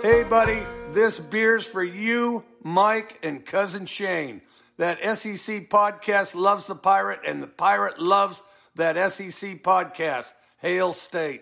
[0.02, 0.62] Hey, buddy,
[0.92, 4.42] this beer's for you, Mike, and cousin Shane.
[4.78, 8.42] That SEC podcast loves the pirate, and the pirate loves
[8.74, 10.32] that SEC podcast.
[10.58, 11.40] Hail State.